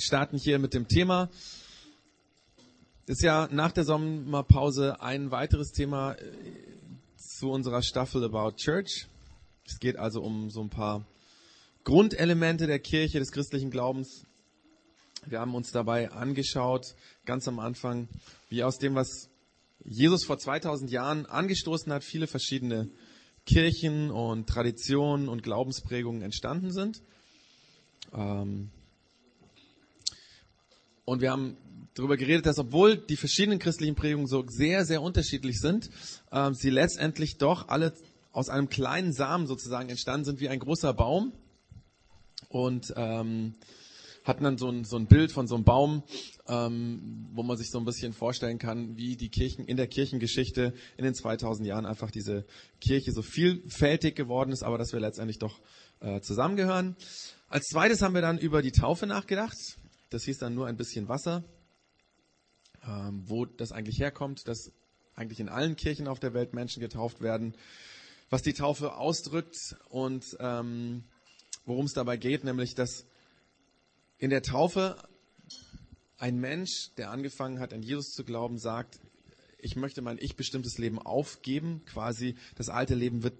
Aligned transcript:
starten 0.00 0.38
hier 0.38 0.58
mit 0.58 0.74
dem 0.74 0.88
Thema. 0.88 1.30
Ist 3.06 3.22
ja 3.22 3.48
nach 3.50 3.72
der 3.72 3.84
Sommerpause 3.84 5.00
ein 5.00 5.30
weiteres 5.30 5.72
Thema 5.72 6.12
äh, 6.12 6.16
zu 7.16 7.50
unserer 7.50 7.82
Staffel 7.82 8.24
About 8.24 8.56
Church. 8.56 9.08
Es 9.66 9.78
geht 9.78 9.96
also 9.96 10.22
um 10.22 10.50
so 10.50 10.60
ein 10.60 10.70
paar 10.70 11.06
Grundelemente 11.84 12.66
der 12.66 12.78
Kirche, 12.78 13.18
des 13.18 13.32
christlichen 13.32 13.70
Glaubens. 13.70 14.26
Wir 15.26 15.40
haben 15.40 15.54
uns 15.54 15.72
dabei 15.72 16.10
angeschaut, 16.10 16.94
ganz 17.24 17.46
am 17.48 17.58
Anfang, 17.58 18.08
wie 18.48 18.62
aus 18.64 18.78
dem, 18.78 18.94
was 18.94 19.28
Jesus 19.84 20.24
vor 20.24 20.38
2000 20.38 20.90
Jahren 20.90 21.26
angestoßen 21.26 21.92
hat, 21.92 22.04
viele 22.04 22.26
verschiedene 22.26 22.90
Kirchen 23.46 24.10
und 24.10 24.48
Traditionen 24.48 25.28
und 25.28 25.42
Glaubensprägungen 25.42 26.22
entstanden 26.22 26.72
sind. 26.72 27.02
Ähm, 28.12 28.70
und 31.10 31.20
wir 31.20 31.32
haben 31.32 31.56
darüber 31.94 32.16
geredet, 32.16 32.46
dass 32.46 32.60
obwohl 32.60 32.96
die 32.96 33.16
verschiedenen 33.16 33.58
christlichen 33.58 33.96
Prägungen 33.96 34.28
so 34.28 34.44
sehr, 34.46 34.84
sehr 34.84 35.02
unterschiedlich 35.02 35.58
sind, 35.58 35.90
ähm, 36.30 36.54
sie 36.54 36.70
letztendlich 36.70 37.36
doch 37.36 37.66
alle 37.66 37.92
aus 38.30 38.48
einem 38.48 38.68
kleinen 38.68 39.12
Samen 39.12 39.48
sozusagen 39.48 39.88
entstanden 39.88 40.24
sind, 40.24 40.40
wie 40.40 40.48
ein 40.48 40.60
großer 40.60 40.94
Baum. 40.94 41.32
Und 42.48 42.94
ähm, 42.96 43.56
hatten 44.22 44.44
dann 44.44 44.56
so 44.56 44.68
ein, 44.68 44.84
so 44.84 44.98
ein 44.98 45.06
Bild 45.08 45.32
von 45.32 45.48
so 45.48 45.56
einem 45.56 45.64
Baum, 45.64 46.04
ähm, 46.46 47.26
wo 47.32 47.42
man 47.42 47.56
sich 47.56 47.70
so 47.72 47.78
ein 47.80 47.84
bisschen 47.84 48.12
vorstellen 48.12 48.58
kann, 48.58 48.96
wie 48.96 49.16
die 49.16 49.30
Kirchen 49.30 49.64
in 49.64 49.76
der 49.76 49.88
Kirchengeschichte 49.88 50.74
in 50.96 51.02
den 51.02 51.14
2000 51.14 51.66
Jahren 51.66 51.86
einfach 51.86 52.12
diese 52.12 52.44
Kirche 52.80 53.10
so 53.10 53.22
vielfältig 53.22 54.14
geworden 54.14 54.52
ist, 54.52 54.62
aber 54.62 54.78
dass 54.78 54.92
wir 54.92 55.00
letztendlich 55.00 55.40
doch 55.40 55.58
äh, 55.98 56.20
zusammengehören. 56.20 56.94
Als 57.48 57.66
zweites 57.66 58.00
haben 58.00 58.14
wir 58.14 58.22
dann 58.22 58.38
über 58.38 58.62
die 58.62 58.70
Taufe 58.70 59.08
nachgedacht. 59.08 59.56
Das 60.10 60.24
hieß 60.24 60.38
dann 60.38 60.54
nur 60.54 60.66
ein 60.66 60.76
bisschen 60.76 61.08
Wasser. 61.08 61.44
Ähm, 62.86 63.22
wo 63.26 63.44
das 63.44 63.72
eigentlich 63.72 64.00
herkommt, 64.00 64.48
dass 64.48 64.72
eigentlich 65.14 65.38
in 65.40 65.50
allen 65.50 65.76
Kirchen 65.76 66.08
auf 66.08 66.18
der 66.18 66.32
Welt 66.32 66.54
Menschen 66.54 66.80
getauft 66.80 67.20
werden, 67.20 67.54
was 68.30 68.40
die 68.42 68.54
Taufe 68.54 68.94
ausdrückt 68.94 69.76
und 69.90 70.24
ähm, 70.40 71.04
worum 71.66 71.84
es 71.84 71.92
dabei 71.92 72.16
geht, 72.16 72.42
nämlich 72.42 72.74
dass 72.74 73.04
in 74.16 74.30
der 74.30 74.42
Taufe 74.42 74.96
ein 76.16 76.38
Mensch, 76.38 76.90
der 76.96 77.10
angefangen 77.10 77.60
hat, 77.60 77.74
an 77.74 77.82
Jesus 77.82 78.12
zu 78.12 78.24
glauben, 78.24 78.58
sagt, 78.58 78.98
ich 79.58 79.76
möchte 79.76 80.00
mein 80.00 80.16
ich 80.18 80.36
bestimmtes 80.36 80.78
Leben 80.78 80.98
aufgeben, 80.98 81.82
quasi 81.84 82.36
das 82.54 82.70
alte 82.70 82.94
Leben 82.94 83.22
wird 83.22 83.38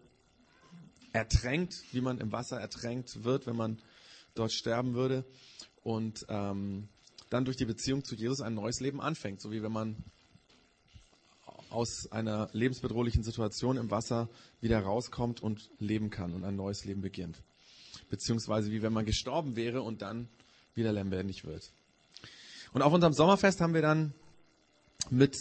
ertränkt, 1.13 1.83
wie 1.93 2.03
man 2.03 2.19
im 2.19 2.31
Wasser 2.31 2.61
ertränkt 2.61 3.25
wird, 3.25 3.47
wenn 3.47 3.57
man 3.57 3.81
dort 4.35 4.53
sterben 4.53 4.95
würde. 4.95 5.25
Und 5.83 6.25
ähm, 6.29 6.89
dann 7.31 7.45
durch 7.45 7.57
die 7.57 7.65
Beziehung 7.65 8.05
zu 8.05 8.15
Jesus 8.15 8.41
ein 8.41 8.55
neues 8.55 8.81
Leben 8.81 9.01
anfängt. 9.01 9.41
So 9.41 9.51
wie 9.51 9.63
wenn 9.63 9.73
man 9.73 9.97
aus 11.71 12.11
einer 12.11 12.49
lebensbedrohlichen 12.53 13.23
Situation 13.23 13.77
im 13.77 13.91
Wasser 13.91 14.29
wieder 14.61 14.81
rauskommt 14.81 15.41
und 15.41 15.71
leben 15.79 16.11
kann 16.11 16.35
und 16.35 16.45
ein 16.45 16.57
neues 16.57 16.85
Leben 16.85 17.01
beginnt. 17.01 17.41
Beziehungsweise 18.09 18.71
wie 18.73 18.83
wenn 18.83 18.93
man 18.93 19.07
gestorben 19.07 19.57
wäre 19.57 19.83
und 19.83 20.03
dann 20.03 20.29
wieder 20.75 20.93
lebendig 20.93 21.45
wird. 21.45 21.73
Und 22.73 22.83
auf 22.83 22.93
unserem 22.93 23.13
Sommerfest 23.13 23.61
haben 23.61 23.75
wir 23.75 23.83
dann 23.83 24.15
mit 25.11 25.37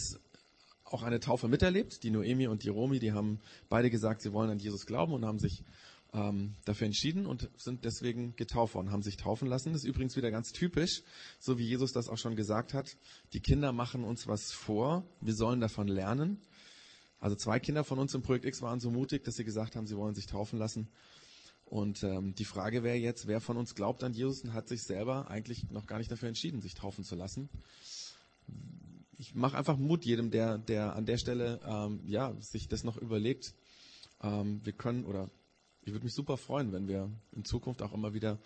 auch 0.84 1.02
eine 1.02 1.20
Taufe 1.20 1.48
miterlebt. 1.48 2.02
Die 2.02 2.10
Noemi 2.10 2.48
und 2.48 2.64
die 2.64 2.68
Romi, 2.68 2.98
die 2.98 3.12
haben 3.12 3.40
beide 3.68 3.90
gesagt, 3.90 4.22
sie 4.22 4.32
wollen 4.32 4.50
an 4.50 4.58
Jesus 4.58 4.86
glauben 4.86 5.12
und 5.12 5.24
haben 5.24 5.38
sich 5.38 5.62
ähm, 6.12 6.56
dafür 6.64 6.86
entschieden 6.86 7.26
und 7.26 7.50
sind 7.56 7.84
deswegen 7.84 8.34
getauft 8.36 8.74
worden, 8.74 8.90
haben 8.90 9.02
sich 9.02 9.16
taufen 9.16 9.48
lassen. 9.48 9.72
Das 9.72 9.82
ist 9.82 9.88
übrigens 9.88 10.16
wieder 10.16 10.30
ganz 10.30 10.52
typisch, 10.52 11.02
so 11.38 11.58
wie 11.58 11.64
Jesus 11.64 11.92
das 11.92 12.08
auch 12.08 12.18
schon 12.18 12.36
gesagt 12.36 12.74
hat. 12.74 12.96
Die 13.32 13.40
Kinder 13.40 13.72
machen 13.72 14.04
uns 14.04 14.26
was 14.26 14.52
vor, 14.52 15.04
wir 15.20 15.34
sollen 15.34 15.60
davon 15.60 15.88
lernen. 15.88 16.40
Also 17.18 17.36
zwei 17.36 17.60
Kinder 17.60 17.84
von 17.84 17.98
uns 17.98 18.14
im 18.14 18.22
Projekt 18.22 18.46
X 18.46 18.62
waren 18.62 18.80
so 18.80 18.90
mutig, 18.90 19.24
dass 19.24 19.34
sie 19.34 19.44
gesagt 19.44 19.76
haben, 19.76 19.86
sie 19.86 19.96
wollen 19.96 20.14
sich 20.14 20.26
taufen 20.26 20.58
lassen. 20.58 20.88
Und 21.66 22.02
ähm, 22.02 22.34
die 22.34 22.44
Frage 22.44 22.82
wäre 22.82 22.96
jetzt, 22.96 23.28
wer 23.28 23.40
von 23.40 23.56
uns 23.56 23.74
glaubt 23.76 24.02
an 24.02 24.12
Jesus 24.12 24.42
und 24.42 24.54
hat 24.54 24.68
sich 24.68 24.82
selber 24.82 25.30
eigentlich 25.30 25.70
noch 25.70 25.86
gar 25.86 25.98
nicht 25.98 26.10
dafür 26.10 26.28
entschieden, 26.28 26.60
sich 26.60 26.74
taufen 26.74 27.04
zu 27.04 27.14
lassen. 27.14 27.48
Ich 29.18 29.34
mache 29.34 29.56
einfach 29.56 29.76
Mut 29.76 30.04
jedem, 30.04 30.30
der, 30.30 30.58
der 30.58 30.96
an 30.96 31.06
der 31.06 31.18
Stelle 31.18 31.60
ähm, 31.64 32.00
ja 32.06 32.34
sich 32.40 32.66
das 32.66 32.82
noch 32.82 32.96
überlegt. 32.96 33.54
Ähm, 34.22 34.60
wir 34.64 34.72
können 34.72 35.04
oder 35.04 35.30
ich 35.82 35.92
würde 35.92 36.04
mich 36.04 36.14
super 36.14 36.36
freuen, 36.36 36.72
wenn 36.72 36.88
wir 36.88 37.10
in 37.32 37.44
Zukunft 37.44 37.82
auch 37.82 37.92
immer 37.92 38.14
wieder 38.14 38.38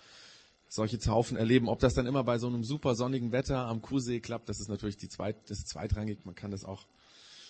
solche 0.68 0.98
Taufen 0.98 1.36
erleben. 1.36 1.68
Ob 1.68 1.78
das 1.78 1.94
dann 1.94 2.06
immer 2.06 2.24
bei 2.24 2.38
so 2.38 2.46
einem 2.46 2.64
super 2.64 2.94
sonnigen 2.94 3.32
Wetter 3.32 3.66
am 3.66 3.82
Kuhsee 3.82 4.20
klappt, 4.20 4.48
das 4.48 4.60
ist 4.60 4.68
natürlich 4.68 4.96
die 4.96 5.08
zweit, 5.08 5.36
das 5.50 5.58
ist 5.58 5.68
zweitrangig. 5.68 6.24
Man 6.24 6.34
kann 6.34 6.50
das 6.50 6.64
auch 6.64 6.86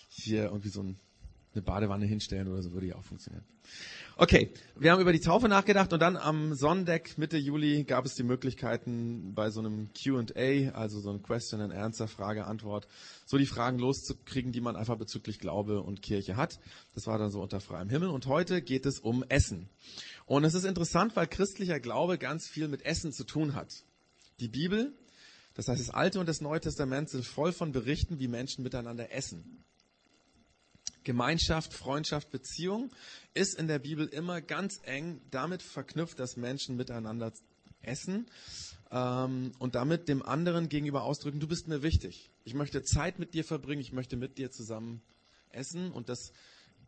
hier 0.07 0.45
irgendwie 0.45 0.69
so 0.69 0.81
ein 0.81 0.99
eine 1.55 1.63
Badewanne 1.63 2.05
hinstellen 2.05 2.47
oder 2.47 2.61
so 2.61 2.73
würde 2.73 2.87
ja 2.87 2.95
auch 2.95 3.03
funktionieren. 3.03 3.45
Okay, 4.17 4.49
wir 4.77 4.91
haben 4.91 5.01
über 5.01 5.11
die 5.11 5.19
Taufe 5.19 5.49
nachgedacht 5.49 5.91
und 5.91 5.99
dann 5.99 6.15
am 6.15 6.53
Sonnendeck 6.53 7.17
Mitte 7.17 7.37
Juli 7.37 7.83
gab 7.83 8.05
es 8.05 8.15
die 8.15 8.23
Möglichkeiten 8.23 9.33
bei 9.33 9.49
so 9.49 9.59
einem 9.59 9.89
Q&A, 9.91 10.69
also 10.71 11.01
so 11.01 11.11
ein 11.11 11.21
Question 11.21 11.59
and 11.59 11.73
Answer, 11.73 12.07
Frage, 12.07 12.45
Antwort, 12.45 12.87
so 13.25 13.37
die 13.37 13.45
Fragen 13.45 13.77
loszukriegen, 13.77 14.53
die 14.53 14.61
man 14.61 14.77
einfach 14.77 14.97
bezüglich 14.97 15.39
Glaube 15.39 15.81
und 15.81 16.01
Kirche 16.01 16.37
hat. 16.37 16.59
Das 16.93 17.07
war 17.07 17.17
dann 17.17 17.29
so 17.29 17.41
unter 17.41 17.59
freiem 17.59 17.89
Himmel 17.89 18.09
und 18.09 18.27
heute 18.27 18.61
geht 18.61 18.85
es 18.85 18.99
um 18.99 19.23
Essen. 19.27 19.69
Und 20.25 20.45
es 20.45 20.53
ist 20.53 20.63
interessant, 20.63 21.15
weil 21.17 21.27
christlicher 21.27 21.81
Glaube 21.81 22.17
ganz 22.17 22.47
viel 22.47 22.69
mit 22.69 22.85
Essen 22.85 23.11
zu 23.11 23.25
tun 23.25 23.53
hat. 23.53 23.83
Die 24.39 24.47
Bibel, 24.47 24.93
das 25.55 25.67
heißt 25.67 25.81
das 25.81 25.89
Alte 25.89 26.21
und 26.21 26.29
das 26.29 26.39
Neue 26.39 26.61
Testament 26.61 27.09
sind 27.09 27.25
voll 27.25 27.51
von 27.51 27.73
Berichten, 27.73 28.19
wie 28.19 28.29
Menschen 28.29 28.63
miteinander 28.63 29.11
essen. 29.11 29.65
Gemeinschaft, 31.05 31.73
Freundschaft, 31.73 32.31
Beziehung 32.31 32.91
ist 33.33 33.57
in 33.57 33.67
der 33.67 33.79
Bibel 33.79 34.07
immer 34.07 34.41
ganz 34.41 34.81
eng 34.83 35.21
damit 35.31 35.61
verknüpft, 35.61 36.19
dass 36.19 36.35
Menschen 36.35 36.75
miteinander 36.75 37.31
essen 37.81 38.25
ähm, 38.91 39.53
und 39.59 39.75
damit 39.75 40.09
dem 40.09 40.21
anderen 40.23 40.67
gegenüber 40.67 41.03
ausdrücken, 41.03 41.39
du 41.39 41.47
bist 41.47 41.67
mir 41.67 41.83
wichtig. 41.83 42.31
Ich 42.43 42.53
möchte 42.53 42.83
Zeit 42.83 43.19
mit 43.19 43.33
dir 43.33 43.45
verbringen, 43.45 43.81
ich 43.81 43.93
möchte 43.93 44.17
mit 44.17 44.37
dir 44.37 44.51
zusammen 44.51 45.01
essen 45.51 45.91
und 45.91 46.09
das 46.09 46.33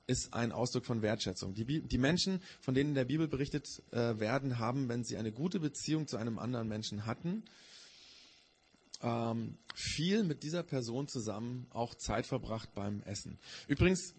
ist 0.08 0.34
ein 0.34 0.52
Ausdruck 0.52 0.86
von 0.86 1.02
Wertschätzung. 1.02 1.54
Die, 1.54 1.82
die 1.82 1.98
Menschen, 1.98 2.42
von 2.62 2.74
denen 2.74 2.92
in 2.92 2.96
der 2.96 3.06
Bibel 3.06 3.28
berichtet 3.28 3.84
äh, 3.92 4.20
werden, 4.20 4.58
haben, 4.58 4.90
wenn 4.90 5.04
sie 5.04 5.18
eine 5.18 5.32
gute 5.32 5.60
Beziehung 5.60 6.08
zu 6.08 6.18
einem 6.18 6.40
anderen 6.40 6.68
Menschen 6.68 7.06
hatten, 7.06 7.44
ähm, 9.02 9.58
viel 9.76 10.24
mit 10.24 10.44
dieser 10.44 10.64
Person 10.64 11.08
zusammen 11.08 11.68
auch 11.72 11.96
Zeit 11.96 12.26
verbracht 12.26 12.74
beim 12.74 13.02
Essen. 13.04 13.40
Übrigens 13.68 14.16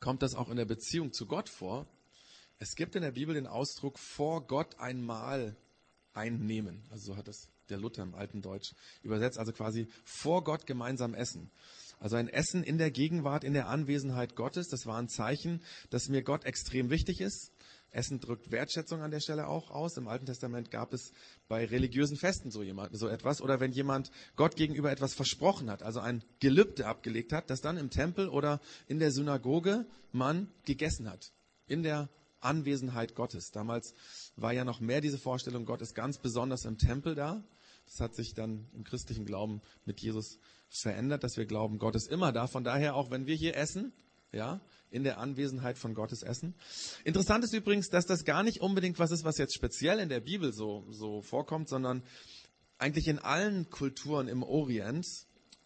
kommt 0.00 0.22
das 0.22 0.34
auch 0.34 0.48
in 0.48 0.56
der 0.56 0.64
Beziehung 0.64 1.12
zu 1.12 1.26
Gott 1.26 1.48
vor. 1.48 1.86
Es 2.58 2.74
gibt 2.74 2.96
in 2.96 3.02
der 3.02 3.12
Bibel 3.12 3.34
den 3.34 3.46
Ausdruck 3.46 3.98
vor 3.98 4.46
Gott 4.46 4.78
einmal 4.78 5.56
einnehmen. 6.12 6.82
Also 6.90 7.12
so 7.12 7.16
hat 7.16 7.28
das 7.28 7.48
der 7.70 7.78
Luther 7.78 8.02
im 8.02 8.14
alten 8.14 8.42
Deutsch 8.42 8.74
übersetzt. 9.02 9.38
Also 9.38 9.52
quasi 9.52 9.86
vor 10.04 10.44
Gott 10.44 10.66
gemeinsam 10.66 11.14
essen. 11.14 11.50
Also 11.98 12.16
ein 12.16 12.28
Essen 12.28 12.64
in 12.64 12.78
der 12.78 12.90
Gegenwart, 12.90 13.44
in 13.44 13.52
der 13.52 13.68
Anwesenheit 13.68 14.34
Gottes. 14.34 14.68
Das 14.68 14.86
war 14.86 14.98
ein 14.98 15.08
Zeichen, 15.08 15.62
dass 15.90 16.08
mir 16.08 16.22
Gott 16.22 16.44
extrem 16.44 16.90
wichtig 16.90 17.20
ist. 17.20 17.52
Essen 17.92 18.20
drückt 18.20 18.50
Wertschätzung 18.50 19.02
an 19.02 19.10
der 19.10 19.20
Stelle 19.20 19.48
auch 19.48 19.70
aus. 19.70 19.96
Im 19.96 20.08
Alten 20.08 20.26
Testament 20.26 20.70
gab 20.70 20.92
es 20.92 21.12
bei 21.48 21.64
religiösen 21.64 22.16
Festen 22.16 22.50
so, 22.50 22.62
jemand, 22.62 22.96
so 22.96 23.08
etwas. 23.08 23.42
Oder 23.42 23.60
wenn 23.60 23.72
jemand 23.72 24.10
Gott 24.36 24.56
gegenüber 24.56 24.90
etwas 24.90 25.14
versprochen 25.14 25.70
hat, 25.70 25.82
also 25.82 26.00
ein 26.00 26.22
Gelübde 26.38 26.86
abgelegt 26.86 27.32
hat, 27.32 27.50
dass 27.50 27.60
dann 27.60 27.76
im 27.76 27.90
Tempel 27.90 28.28
oder 28.28 28.60
in 28.86 28.98
der 28.98 29.10
Synagoge 29.10 29.86
man 30.12 30.48
gegessen 30.64 31.10
hat. 31.10 31.32
In 31.66 31.82
der 31.82 32.08
Anwesenheit 32.40 33.14
Gottes. 33.14 33.50
Damals 33.50 33.94
war 34.36 34.52
ja 34.52 34.64
noch 34.64 34.80
mehr 34.80 35.00
diese 35.00 35.18
Vorstellung, 35.18 35.64
Gott 35.64 35.82
ist 35.82 35.94
ganz 35.94 36.18
besonders 36.18 36.64
im 36.64 36.78
Tempel 36.78 37.14
da. 37.14 37.42
Das 37.86 38.00
hat 38.00 38.14
sich 38.14 38.34
dann 38.34 38.68
im 38.72 38.84
christlichen 38.84 39.26
Glauben 39.26 39.62
mit 39.84 40.00
Jesus 40.00 40.38
verändert, 40.68 41.24
dass 41.24 41.36
wir 41.36 41.46
glauben, 41.46 41.78
Gott 41.78 41.96
ist 41.96 42.08
immer 42.08 42.32
da. 42.32 42.46
Von 42.46 42.62
daher 42.64 42.94
auch, 42.94 43.10
wenn 43.10 43.26
wir 43.26 43.34
hier 43.34 43.56
essen, 43.56 43.92
ja, 44.32 44.60
in 44.90 45.04
der 45.04 45.18
Anwesenheit 45.18 45.78
von 45.78 45.94
Gottes 45.94 46.22
Essen. 46.22 46.54
Interessant 47.04 47.44
ist 47.44 47.54
übrigens, 47.54 47.88
dass 47.88 48.06
das 48.06 48.24
gar 48.24 48.42
nicht 48.42 48.60
unbedingt 48.60 48.98
was 48.98 49.10
ist, 49.10 49.24
was 49.24 49.38
jetzt 49.38 49.54
speziell 49.54 49.98
in 49.98 50.08
der 50.08 50.20
Bibel 50.20 50.52
so, 50.52 50.86
so 50.90 51.22
vorkommt, 51.22 51.68
sondern 51.68 52.02
eigentlich 52.78 53.08
in 53.08 53.18
allen 53.18 53.70
Kulturen 53.70 54.28
im 54.28 54.42
Orient, 54.42 55.06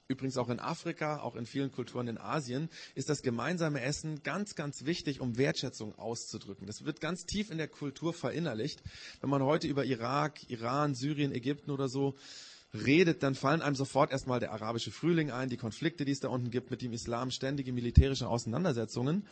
übrigens 0.09 0.37
auch 0.37 0.51
in 0.51 0.61
Afrika, 0.61 1.21
auch 1.21 1.37
in 1.37 1.47
vielen 1.47 1.73
Kulturen 1.73 2.09
in 2.09 2.19
Asien, 2.19 2.69
ist 2.95 3.09
das 3.09 3.23
gemeinsame 3.23 3.81
Essen 3.81 4.23
ganz, 4.23 4.55
ganz 4.55 4.85
wichtig, 4.85 5.21
um 5.21 5.39
Wertschätzung 5.39 5.95
auszudrücken. 5.99 6.67
Das 6.67 6.85
wird 6.85 7.01
ganz 7.01 7.25
tief 7.25 7.51
in 7.51 7.59
der 7.59 7.69
Kultur 7.69 8.13
verinnerlicht. 8.13 8.83
Wenn 9.21 9.31
man 9.31 9.43
heute 9.43 9.67
über 9.67 9.85
Irak, 9.85 10.51
Iran, 10.51 10.95
Syrien, 10.95 11.33
Ägypten 11.33 11.71
oder 11.71 11.89
so 11.89 12.17
redet, 12.75 13.23
dann 13.23 13.35
fallen 13.35 13.63
einem 13.63 13.77
sofort 13.77 14.11
erstmal 14.11 14.41
der 14.41 14.53
arabische 14.53 14.91
Frühling 14.91 15.31
ein, 15.31 15.49
die 15.49 15.57
Konflikte, 15.57 16.05
die 16.05 16.13
es 16.13 16.21
da 16.21 16.29
unten 16.29 16.51
gibt 16.51 16.71
mit 16.71 16.83
dem 16.83 16.93
Islam, 16.93 17.31
ständige 17.31 17.73
militärische 17.73 18.29
Auseinandersetzungen. 18.29 19.27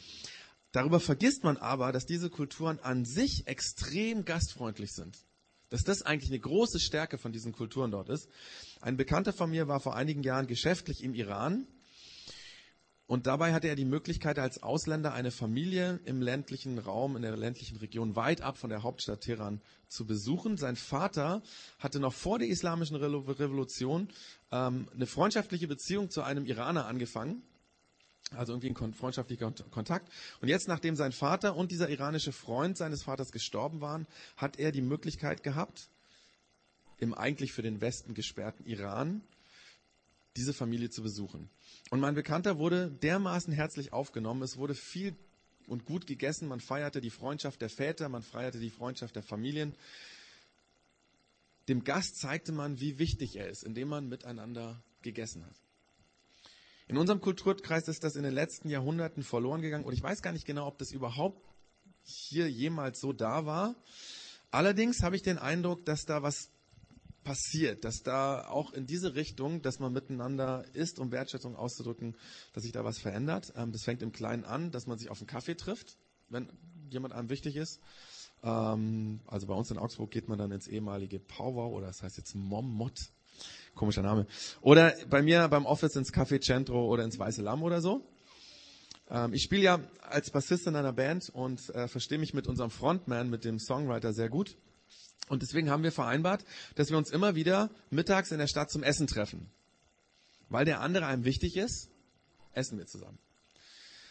Darüber 0.71 1.01
vergisst 1.01 1.45
man 1.45 1.57
aber, 1.57 1.93
dass 1.93 2.07
diese 2.07 2.31
Kulturen 2.31 2.79
an 2.81 3.05
sich 3.05 3.47
extrem 3.47 4.25
gastfreundlich 4.25 4.93
sind. 4.93 5.19
Dass 5.69 5.85
das 5.85 6.03
eigentlich 6.03 6.31
eine 6.31 6.41
große 6.41 6.81
Stärke 6.81 7.19
von 7.19 7.33
diesen 7.33 7.53
Kulturen 7.53 7.91
dort 7.91 8.09
ist. 8.09 8.29
Ein 8.81 8.97
Bekannter 8.97 9.33
von 9.33 9.51
mir 9.51 9.69
war 9.69 9.81
vor 9.81 9.97
einigen 9.97 10.23
Jahren 10.23 10.47
geschäftlich 10.47 11.03
im 11.03 11.15
Iran 11.15 11.67
und 13.13 13.27
dabei 13.27 13.53
hatte 13.53 13.69
er 13.69 13.77
die 13.77 13.85
Möglichkeit, 13.85 14.39
als 14.39 14.63
Ausländer 14.63 15.13
eine 15.13 15.31
Familie 15.31 16.01
im 16.07 16.23
ländlichen 16.23 16.79
Raum, 16.79 17.15
in 17.15 17.21
der 17.21 17.37
ländlichen 17.37 17.77
Region, 17.77 18.17
weit 18.17 18.41
ab 18.41 18.57
von 18.57 18.71
der 18.71 18.83
Hauptstadt 18.83 19.21
Teheran 19.21 19.61
zu 19.87 20.07
besuchen. 20.07 20.57
Sein 20.57 20.77
Vater 20.77 21.43
hatte 21.79 22.01
noch 22.01 22.15
vor 22.15 22.39
der 22.39 22.49
islamischen 22.49 22.97
Revolution 22.97 24.09
ähm, 24.51 24.89
eine 24.95 25.05
freundschaftliche 25.05 25.69
Beziehung 25.69 26.09
zu 26.09 26.23
einem 26.23 26.47
Iraner 26.47 26.87
angefangen. 26.87 27.43
Also 28.31 28.55
irgendwie 28.55 28.71
ein 28.71 28.95
freundschaftlicher 28.95 29.53
Kontakt. 29.71 30.11
Und 30.41 30.49
jetzt, 30.49 30.67
nachdem 30.67 30.97
sein 30.97 31.13
Vater 31.13 31.55
und 31.55 31.71
dieser 31.71 31.91
iranische 31.91 32.33
Freund 32.33 32.79
seines 32.79 33.03
Vaters 33.03 33.31
gestorben 33.31 33.83
waren, 33.83 34.07
hat 34.39 34.59
er 34.59 34.73
die 34.73 34.81
Möglichkeit 34.81 35.43
gehabt, 35.43 35.91
im 36.99 37.13
eigentlich 37.13 37.53
für 37.53 37.61
den 37.61 37.83
Westen 37.83 38.15
gesperrten 38.15 38.65
Iran 38.65 39.21
diese 40.37 40.53
Familie 40.53 40.91
zu 40.91 41.03
besuchen. 41.03 41.51
Und 41.91 42.01
mein 42.01 42.15
Bekannter 42.15 42.59
wurde 42.59 42.91
dermaßen 42.91 43.53
herzlich 43.53 43.93
aufgenommen. 43.93 44.43
Es 44.43 44.57
wurde 44.57 44.75
viel 44.75 45.15
und 45.67 45.85
gut 45.85 46.07
gegessen. 46.07 46.49
Man 46.49 46.61
feierte 46.61 47.01
die 47.01 47.11
Freundschaft 47.11 47.61
der 47.61 47.71
Väter, 47.71 48.09
man 48.09 48.23
feierte 48.23 48.59
die 48.59 48.71
Freundschaft 48.71 49.17
der 49.17 49.23
Familien. 49.23 49.75
Dem 51.69 51.85
Gast 51.85 52.19
zeigte 52.19 52.53
man, 52.53 52.81
wie 52.81 52.99
wichtig 52.99 53.37
er 53.37 53.49
ist, 53.49 53.63
indem 53.63 53.89
man 53.89 54.09
miteinander 54.09 54.83
gegessen 55.03 55.45
hat. 55.45 55.55
In 56.89 56.97
unserem 56.99 57.21
Kulturkreis 57.21 57.89
ist 57.89 58.05
das 58.05 58.17
in 58.17 58.25
den 58.25 58.35
letzten 58.35 58.69
Jahrhunderten 58.69 59.23
verloren 59.23 59.63
gegangen 59.63 59.85
und 59.85 59.93
ich 59.93 60.03
weiß 60.03 60.23
gar 60.23 60.33
nicht 60.33 60.45
genau, 60.47 60.67
ob 60.67 60.79
das 60.79 60.93
überhaupt 60.93 61.41
hier 62.03 62.51
jemals 62.51 63.01
so 63.01 63.13
da 63.13 63.47
war. 63.47 63.77
Allerdings 64.51 65.03
habe 65.03 65.17
ich 65.17 65.23
den 65.23 65.39
Eindruck, 65.39 65.85
dass 65.85 66.05
da 66.05 66.23
was 66.23 66.51
passiert, 67.25 67.85
dass 67.85 68.03
da 68.03 68.47
auch 68.49 68.73
in 68.73 68.87
diese 68.87 69.15
Richtung, 69.15 69.63
dass 69.63 69.79
man 69.79 69.93
miteinander 69.93 70.65
isst, 70.75 70.99
um 70.99 71.13
Wertschätzung 71.13 71.57
auszudrücken, 71.57 72.17
dass 72.53 72.63
sich 72.65 72.73
da 72.73 72.85
was 72.85 72.99
verändert. 72.99 73.53
Ähm, 73.57 73.73
das 73.73 73.85
fängt 73.85 74.03
im 74.03 74.13
Kleinen 74.13 74.45
an, 74.45 74.71
dass 74.71 74.87
man 74.87 74.99
sich 74.99 75.11
auf 75.11 75.19
einen 75.19 75.27
Kaffee 75.27 75.55
trifft, 75.55 75.97
wenn 76.29 76.49
jemand 76.91 77.15
einem 77.15 77.31
wichtig 77.31 77.57
ist. 77.57 77.81
Ähm, 78.43 79.21
also 79.27 79.47
bei 79.47 79.55
uns 79.55 79.71
in 79.71 79.79
Augsburg 79.79 80.11
geht 80.11 80.29
man 80.29 80.39
dann 80.39 80.51
ins 80.51 80.69
ehemalige 80.69 81.19
Power 81.19 81.71
oder 81.71 81.87
das 81.87 82.03
heißt 82.03 82.19
jetzt 82.19 82.35
Mommot. 82.35 83.11
Komischer 83.75 84.03
Name. 84.03 84.27
Oder 84.61 84.95
bei 85.09 85.23
mir 85.23 85.49
beim 85.49 85.65
Office 85.65 85.97
ins 85.97 86.13
Café 86.13 86.41
Centro 86.41 86.87
oder 86.87 87.05
ins 87.05 87.19
Weiße 87.19 87.41
Lamm 87.43 87.63
oder 87.63 87.81
so. 87.81 88.07
Ähm, 89.11 89.33
ich 89.33 89.43
spiele 89.43 89.63
ja 89.63 89.81
als 90.03 90.31
Bassist 90.31 90.67
in 90.67 90.77
einer 90.77 90.93
Band 90.93 91.31
und 91.31 91.71
äh, 91.71 91.89
verstehe 91.89 92.19
mich 92.19 92.35
mit 92.35 92.47
unserem 92.47 92.71
Frontman, 92.71 93.31
mit 93.31 93.45
dem 93.45 93.59
Songwriter 93.59 94.13
sehr 94.13 94.29
gut. 94.29 94.57
Und 95.33 95.41
deswegen 95.41 95.71
haben 95.71 95.83
wir 95.83 95.93
vereinbart, 95.93 96.45
dass 96.75 96.91
wir 96.91 96.99
uns 96.99 97.09
immer 97.09 97.35
wieder 97.35 97.71
mittags 97.89 98.33
in 98.33 98.39
der 98.39 98.49
Stadt 98.49 98.71
zum 98.71 98.83
Essen 98.83 99.07
treffen. 99.07 99.51
Weil 100.51 100.67
der 100.67 100.83
andere 100.83 101.07
einem 101.07 101.25
wichtig 101.25 101.57
ist, 101.57 101.89
essen 102.53 102.77
wir 102.77 102.87
zusammen. 102.87 103.19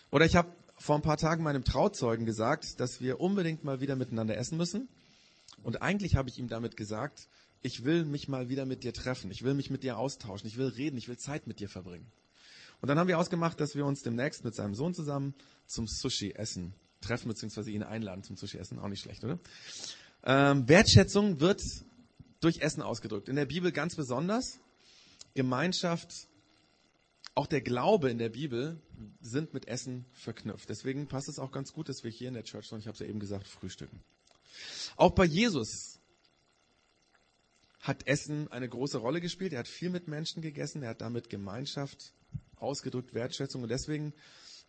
Oder 0.09 0.25
ich 0.25 0.35
habe 0.35 0.51
vor 0.79 0.95
ein 0.95 1.03
paar 1.03 1.17
Tagen 1.17 1.43
meinem 1.43 1.63
Trauzeugen 1.63 2.25
gesagt, 2.25 2.79
dass 2.79 3.01
wir 3.01 3.19
unbedingt 3.19 3.63
mal 3.63 3.81
wieder 3.81 3.95
miteinander 3.95 4.35
essen 4.35 4.57
müssen. 4.57 4.89
Und 5.61 5.83
eigentlich 5.83 6.15
habe 6.15 6.27
ich 6.27 6.39
ihm 6.39 6.47
damit 6.47 6.75
gesagt, 6.75 7.27
ich 7.61 7.85
will 7.85 8.03
mich 8.03 8.27
mal 8.27 8.49
wieder 8.49 8.65
mit 8.65 8.83
dir 8.83 8.91
treffen. 8.91 9.29
Ich 9.29 9.43
will 9.43 9.53
mich 9.53 9.69
mit 9.69 9.83
dir 9.83 9.99
austauschen. 9.99 10.47
Ich 10.47 10.57
will 10.57 10.69
reden. 10.69 10.97
Ich 10.97 11.07
will 11.07 11.19
Zeit 11.19 11.45
mit 11.45 11.59
dir 11.59 11.69
verbringen. 11.69 12.11
Und 12.81 12.87
dann 12.87 12.97
haben 12.97 13.07
wir 13.07 13.19
ausgemacht, 13.19 13.59
dass 13.59 13.75
wir 13.75 13.85
uns 13.85 14.01
demnächst 14.01 14.43
mit 14.43 14.55
seinem 14.55 14.73
Sohn 14.73 14.95
zusammen 14.95 15.35
zum 15.67 15.85
Sushi-Essen 15.85 16.73
treffen, 16.99 17.27
beziehungsweise 17.27 17.69
ihn 17.69 17.83
einladen 17.83 18.23
zum 18.23 18.37
Sushi-Essen. 18.37 18.79
Auch 18.79 18.87
nicht 18.87 19.03
schlecht, 19.03 19.23
oder? 19.23 19.37
Ähm, 20.23 20.67
Wertschätzung 20.67 21.39
wird 21.39 21.61
durch 22.41 22.59
Essen 22.59 22.81
ausgedrückt. 22.81 23.29
In 23.29 23.35
der 23.35 23.45
Bibel 23.45 23.71
ganz 23.71 23.95
besonders. 23.95 24.59
Gemeinschaft, 25.33 26.27
auch 27.35 27.47
der 27.47 27.61
Glaube 27.61 28.09
in 28.09 28.17
der 28.17 28.29
Bibel 28.29 28.81
sind 29.21 29.53
mit 29.53 29.67
Essen 29.67 30.05
verknüpft. 30.11 30.69
Deswegen 30.69 31.07
passt 31.07 31.29
es 31.29 31.39
auch 31.39 31.51
ganz 31.51 31.71
gut, 31.71 31.87
dass 31.87 32.03
wir 32.03 32.11
hier 32.11 32.27
in 32.27 32.33
der 32.33 32.43
Church, 32.43 32.71
und 32.71 32.79
ich 32.79 32.87
habe 32.87 32.95
es 32.95 32.99
ja 32.99 33.05
eben 33.05 33.19
gesagt, 33.19 33.47
frühstücken. 33.47 34.03
Auch 34.97 35.11
bei 35.11 35.23
Jesus 35.23 35.99
hat 37.79 38.05
Essen 38.05 38.51
eine 38.51 38.67
große 38.67 38.97
Rolle 38.97 39.21
gespielt. 39.21 39.53
Er 39.53 39.59
hat 39.59 39.67
viel 39.67 39.89
mit 39.89 40.07
Menschen 40.07 40.41
gegessen. 40.41 40.83
Er 40.83 40.89
hat 40.89 41.01
damit 41.01 41.29
Gemeinschaft 41.29 42.13
ausgedrückt, 42.57 43.13
Wertschätzung. 43.13 43.63
Und 43.63 43.69
deswegen 43.69 44.13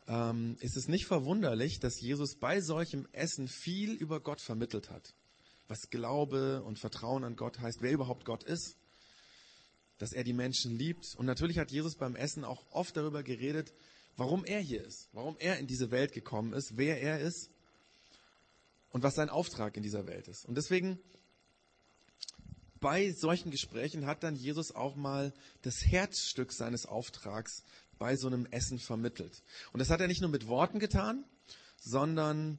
ähm, 0.06 0.56
ist 0.60 0.76
es 0.76 0.88
nicht 0.88 1.06
verwunderlich, 1.06 1.80
dass 1.80 2.00
Jesus 2.00 2.36
bei 2.36 2.60
solchem 2.60 3.06
Essen 3.12 3.48
viel 3.48 3.92
über 3.92 4.20
Gott 4.20 4.40
vermittelt 4.40 4.88
hat 4.88 5.14
was 5.72 5.88
Glaube 5.88 6.62
und 6.64 6.78
Vertrauen 6.78 7.24
an 7.24 7.34
Gott 7.34 7.58
heißt, 7.58 7.80
wer 7.80 7.92
überhaupt 7.92 8.26
Gott 8.26 8.44
ist, 8.44 8.76
dass 9.96 10.12
er 10.12 10.22
die 10.22 10.34
Menschen 10.34 10.76
liebt. 10.76 11.14
Und 11.16 11.24
natürlich 11.24 11.58
hat 11.58 11.70
Jesus 11.70 11.94
beim 11.94 12.14
Essen 12.14 12.44
auch 12.44 12.62
oft 12.72 12.94
darüber 12.94 13.22
geredet, 13.22 13.72
warum 14.18 14.44
er 14.44 14.60
hier 14.60 14.84
ist, 14.84 15.08
warum 15.12 15.34
er 15.38 15.58
in 15.58 15.66
diese 15.66 15.90
Welt 15.90 16.12
gekommen 16.12 16.52
ist, 16.52 16.76
wer 16.76 17.00
er 17.00 17.20
ist 17.20 17.48
und 18.90 19.02
was 19.02 19.14
sein 19.14 19.30
Auftrag 19.30 19.78
in 19.78 19.82
dieser 19.82 20.06
Welt 20.06 20.28
ist. 20.28 20.44
Und 20.44 20.56
deswegen 20.56 20.98
bei 22.78 23.10
solchen 23.12 23.50
Gesprächen 23.50 24.04
hat 24.04 24.24
dann 24.24 24.36
Jesus 24.36 24.74
auch 24.74 24.94
mal 24.94 25.32
das 25.62 25.86
Herzstück 25.86 26.52
seines 26.52 26.84
Auftrags 26.84 27.64
bei 27.98 28.16
so 28.16 28.26
einem 28.26 28.44
Essen 28.44 28.78
vermittelt. 28.78 29.42
Und 29.72 29.78
das 29.78 29.88
hat 29.88 30.02
er 30.02 30.08
nicht 30.08 30.20
nur 30.20 30.28
mit 30.28 30.48
Worten 30.48 30.80
getan, 30.80 31.24
sondern 31.78 32.58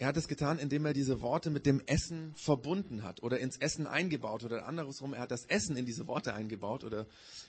er 0.00 0.06
hat 0.06 0.16
es 0.16 0.28
getan, 0.28 0.58
indem 0.58 0.86
er 0.86 0.94
diese 0.94 1.20
Worte 1.20 1.50
mit 1.50 1.66
dem 1.66 1.82
Essen 1.84 2.34
verbunden 2.34 3.02
hat 3.02 3.22
oder 3.22 3.38
ins 3.38 3.58
Essen 3.58 3.86
eingebaut 3.86 4.42
oder 4.44 4.66
andersrum, 4.66 5.12
er 5.12 5.20
hat 5.20 5.30
das 5.30 5.44
Essen 5.44 5.76
in 5.76 5.84
diese 5.84 6.06
Worte 6.06 6.32
eingebaut 6.32 6.84
oder 6.84 7.06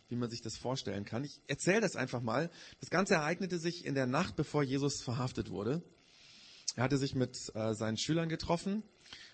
wie 0.10 0.18
man 0.18 0.30
sich 0.30 0.42
das 0.42 0.58
vorstellen 0.58 1.06
kann. 1.06 1.24
Ich 1.24 1.40
erzähle 1.48 1.80
das 1.80 1.96
einfach 1.96 2.22
mal. 2.22 2.52
Das 2.82 2.90
Ganze 2.90 3.14
ereignete 3.14 3.58
sich 3.58 3.86
in 3.86 3.96
der 3.96 4.06
Nacht, 4.06 4.36
bevor 4.36 4.64
Jesus 4.64 5.02
verhaftet 5.02 5.50
wurde. 5.50 5.82
Er 6.76 6.84
hatte 6.84 6.98
sich 6.98 7.16
mit 7.16 7.38
äh, 7.56 7.74
seinen 7.74 7.96
Schülern 7.96 8.28
getroffen, 8.28 8.84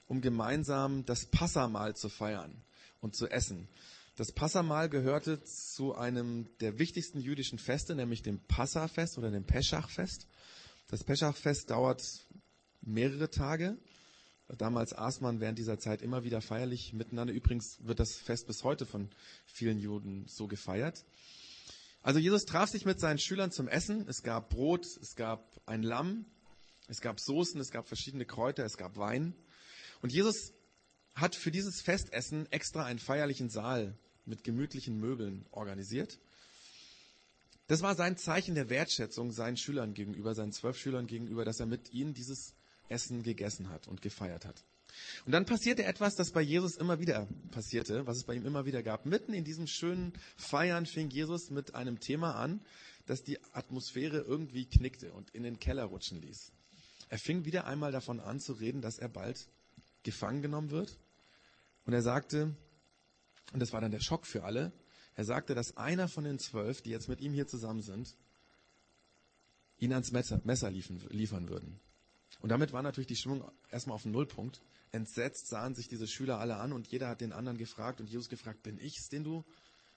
um 0.06 0.22
gemeinsam 0.22 1.04
das 1.04 1.26
Passamahl 1.26 1.96
zu 1.96 2.10
feiern 2.10 2.62
und 3.02 3.16
zu 3.16 3.28
essen. 3.28 3.68
Das 4.16 4.32
Passamahl 4.32 4.90
gehörte 4.90 5.44
zu 5.44 5.96
einem 5.96 6.56
der 6.60 6.78
wichtigsten 6.78 7.20
jüdischen 7.20 7.58
Feste, 7.58 7.96
nämlich 7.96 8.22
dem 8.22 8.42
Passafest 8.42 9.18
oder 9.18 9.32
dem 9.32 9.44
Peschachfest. 9.44 10.28
Das 10.88 11.04
Peschachfest 11.04 11.72
dauert 11.72 12.28
mehrere 12.82 13.30
Tage. 13.30 13.78
Damals 14.58 14.94
aß 14.94 15.20
man 15.22 15.42
während 15.42 15.60
dieser 15.60 15.78
Zeit 15.78 16.02
immer 16.02 16.24
wieder 16.24 16.42
feierlich 16.42 16.94
miteinander. 16.94 17.34
Übrigens 17.34 17.78
wird 17.82 18.00
das 18.00 18.16
Fest 18.16 18.48
bis 18.48 18.64
heute 18.64 18.86
von 18.86 19.10
vielen 19.46 19.78
Juden 19.78 20.26
so 20.28 20.48
gefeiert. 20.48 21.06
Also 22.02 22.20
Jesus 22.20 22.46
traf 22.46 22.70
sich 22.70 22.86
mit 22.86 23.00
seinen 23.00 23.20
Schülern 23.20 23.52
zum 23.52 23.68
Essen. 23.68 24.08
Es 24.08 24.24
gab 24.24 24.50
Brot, 24.50 24.86
es 25.02 25.16
gab 25.16 25.62
ein 25.66 25.84
Lamm, 25.84 26.26
es 26.88 27.02
gab 27.02 27.20
Soßen, 27.20 27.60
es 27.60 27.72
gab 27.72 27.88
verschiedene 27.88 28.26
Kräuter, 28.26 28.64
es 28.64 28.78
gab 28.78 28.96
Wein. 28.96 29.36
Und 30.02 30.14
Jesus 30.14 30.54
hat 31.16 31.36
für 31.36 31.52
dieses 31.52 31.82
Festessen 31.82 32.50
extra 32.52 32.86
einen 32.86 33.00
feierlichen 33.00 33.50
Saal 33.50 33.98
mit 34.26 34.44
gemütlichen 34.46 34.98
Möbeln 34.98 35.46
organisiert. 35.52 36.20
Das 37.68 37.82
war 37.82 37.96
sein 37.96 38.16
Zeichen 38.16 38.56
der 38.56 38.70
Wertschätzung 38.70 39.32
seinen 39.32 39.58
Schülern 39.58 39.94
gegenüber, 39.94 40.36
seinen 40.36 40.54
zwölf 40.54 40.78
Schülern 40.78 41.08
gegenüber, 41.08 41.44
dass 41.44 41.60
er 41.60 41.66
mit 41.66 41.92
ihnen 41.92 42.14
dieses 42.14 42.54
Essen 42.90 43.24
gegessen 43.24 43.70
hat 43.70 43.88
und 43.88 44.02
gefeiert 44.02 44.46
hat. 44.46 44.64
Und 45.26 45.32
dann 45.32 45.46
passierte 45.46 45.84
etwas, 45.84 46.16
das 46.16 46.32
bei 46.32 46.42
Jesus 46.42 46.76
immer 46.76 47.00
wieder 47.00 47.28
passierte, 47.52 48.08
was 48.08 48.18
es 48.18 48.24
bei 48.24 48.36
ihm 48.36 48.46
immer 48.46 48.66
wieder 48.66 48.84
gab. 48.84 49.06
Mitten 49.06 49.34
in 49.34 49.44
diesem 49.44 49.68
schönen 49.68 50.14
Feiern 50.38 50.86
fing 50.86 51.10
Jesus 51.10 51.50
mit 51.50 51.76
einem 51.76 52.00
Thema 52.00 52.36
an, 52.36 52.62
das 53.06 53.24
die 53.24 53.38
Atmosphäre 53.54 54.20
irgendwie 54.20 54.66
knickte 54.66 55.12
und 55.14 55.30
in 55.32 55.44
den 55.44 55.60
Keller 55.60 55.86
rutschen 55.86 56.22
ließ. 56.22 56.52
Er 57.10 57.20
fing 57.20 57.46
wieder 57.46 57.66
einmal 57.68 57.92
davon 57.92 58.20
an 58.20 58.40
zu 58.40 58.54
reden, 58.54 58.82
dass 58.82 59.00
er 59.00 59.10
bald 59.10 59.48
gefangen 60.04 60.42
genommen 60.42 60.72
wird. 60.72 60.98
Und 61.86 61.94
er 61.94 62.02
sagte, 62.02 62.56
und 63.54 63.60
das 63.60 63.72
war 63.72 63.82
dann 63.82 63.92
der 63.92 64.02
Schock 64.02 64.26
für 64.26 64.44
alle, 64.44 64.74
er 65.16 65.26
sagte, 65.26 65.56
dass 65.56 65.78
einer 65.78 66.08
von 66.08 66.26
den 66.26 66.38
zwölf, 66.38 66.82
die 66.82 66.92
jetzt 66.92 67.08
mit 67.08 67.22
ihm 67.22 67.34
hier 67.34 67.48
zusammen 67.48 67.82
sind, 67.82 68.16
ihn 69.80 69.94
ans 69.94 70.12
Messer, 70.12 70.72
liefern 70.72 71.50
würden. 71.50 71.80
Und 72.40 72.50
damit 72.50 72.72
war 72.72 72.82
natürlich 72.84 73.08
die 73.08 73.16
Stimmung 73.16 73.50
erstmal 73.70 73.96
auf 73.96 74.04
den 74.04 74.12
Nullpunkt. 74.12 74.62
Entsetzt 74.92 75.48
sahen 75.48 75.76
sich 75.76 75.88
diese 75.88 76.08
Schüler 76.08 76.40
alle 76.40 76.58
an 76.58 76.72
und 76.72 76.88
jeder 76.88 77.08
hat 77.08 77.22
den 77.22 77.34
anderen 77.34 77.58
gefragt 77.58 78.00
und 78.00 78.10
Jesus 78.10 78.30
gefragt, 78.30 78.64
bin 78.64 78.80
ich's, 78.80 79.10
den 79.10 79.24
du? 79.24 79.44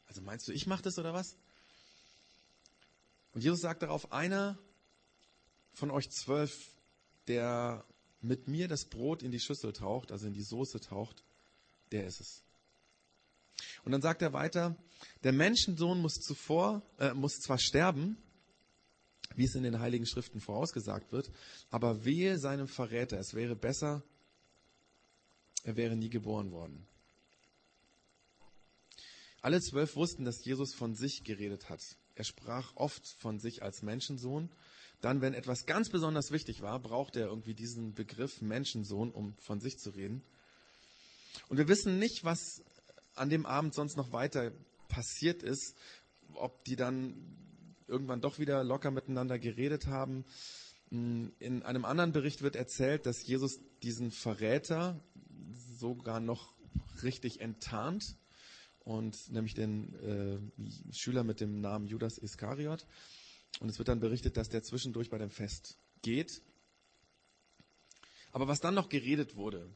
Also 0.06 0.22
meinst 0.22 0.48
du, 0.48 0.52
ich 0.52 0.66
mach 0.66 0.80
das 0.80 0.98
oder 0.98 1.14
was? 1.14 1.36
Und 3.32 3.44
Jesus 3.44 3.60
sagt 3.60 3.82
darauf, 3.82 4.12
einer 4.12 4.58
von 5.74 5.90
euch 5.90 6.10
zwölf, 6.10 6.74
der 7.28 7.84
mit 8.20 8.48
mir 8.48 8.68
das 8.68 8.86
Brot 8.86 9.22
in 9.22 9.30
die 9.30 9.40
Schüssel 9.40 9.72
taucht, 9.72 10.10
also 10.12 10.26
in 10.26 10.34
die 10.34 10.42
Soße 10.42 10.80
taucht, 10.80 11.22
der 11.92 12.06
ist 12.06 12.20
es. 12.20 12.42
Und 13.84 13.92
dann 13.92 14.02
sagt 14.02 14.22
er 14.22 14.32
weiter, 14.32 14.76
der 15.22 15.32
Menschensohn 15.32 16.00
muss 16.00 16.14
zuvor, 16.14 16.82
äh, 16.98 17.14
muss 17.14 17.38
zwar 17.40 17.58
sterben, 17.58 18.16
wie 19.36 19.44
es 19.44 19.54
in 19.54 19.62
den 19.62 19.80
Heiligen 19.80 20.06
Schriften 20.06 20.40
vorausgesagt 20.40 21.12
wird. 21.12 21.30
Aber 21.70 22.04
wehe 22.04 22.38
seinem 22.38 22.68
Verräter. 22.68 23.18
Es 23.18 23.34
wäre 23.34 23.56
besser, 23.56 24.02
er 25.64 25.76
wäre 25.76 25.96
nie 25.96 26.10
geboren 26.10 26.52
worden. 26.52 26.86
Alle 29.42 29.60
zwölf 29.60 29.96
wussten, 29.96 30.24
dass 30.24 30.44
Jesus 30.44 30.74
von 30.74 30.94
sich 30.94 31.24
geredet 31.24 31.70
hat. 31.70 31.80
Er 32.14 32.24
sprach 32.24 32.76
oft 32.76 33.06
von 33.18 33.38
sich 33.38 33.62
als 33.62 33.82
Menschensohn. 33.82 34.50
Dann, 35.00 35.22
wenn 35.22 35.32
etwas 35.32 35.64
ganz 35.64 35.88
besonders 35.88 36.30
wichtig 36.30 36.60
war, 36.60 36.78
brauchte 36.78 37.20
er 37.20 37.28
irgendwie 37.28 37.54
diesen 37.54 37.94
Begriff 37.94 38.42
Menschensohn, 38.42 39.10
um 39.10 39.34
von 39.38 39.60
sich 39.60 39.78
zu 39.78 39.90
reden. 39.90 40.22
Und 41.48 41.56
wir 41.56 41.68
wissen 41.68 41.98
nicht, 41.98 42.22
was 42.22 42.62
an 43.14 43.30
dem 43.30 43.46
Abend 43.46 43.74
sonst 43.74 43.96
noch 43.96 44.12
weiter 44.12 44.52
passiert 44.88 45.42
ist, 45.42 45.74
ob 46.34 46.64
die 46.64 46.76
dann 46.76 47.14
irgendwann 47.90 48.20
doch 48.20 48.38
wieder 48.38 48.64
locker 48.64 48.90
miteinander 48.90 49.38
geredet 49.38 49.86
haben. 49.86 50.24
In 50.90 51.62
einem 51.62 51.84
anderen 51.84 52.12
Bericht 52.12 52.42
wird 52.42 52.56
erzählt, 52.56 53.06
dass 53.06 53.26
Jesus 53.26 53.60
diesen 53.82 54.10
Verräter 54.10 54.98
sogar 55.78 56.20
noch 56.20 56.54
richtig 57.02 57.40
enttarnt 57.40 58.16
und 58.80 59.30
nämlich 59.30 59.54
den 59.54 60.52
äh, 60.58 60.92
Schüler 60.92 61.22
mit 61.22 61.40
dem 61.40 61.60
Namen 61.60 61.86
Judas 61.86 62.18
Iskariot. 62.18 62.86
Und 63.60 63.68
es 63.68 63.78
wird 63.78 63.88
dann 63.88 64.00
berichtet, 64.00 64.36
dass 64.36 64.48
der 64.48 64.62
zwischendurch 64.62 65.10
bei 65.10 65.18
dem 65.18 65.30
Fest 65.30 65.78
geht. 66.02 66.42
Aber 68.32 68.48
was 68.48 68.60
dann 68.60 68.74
noch 68.74 68.88
geredet 68.88 69.36
wurde, 69.36 69.68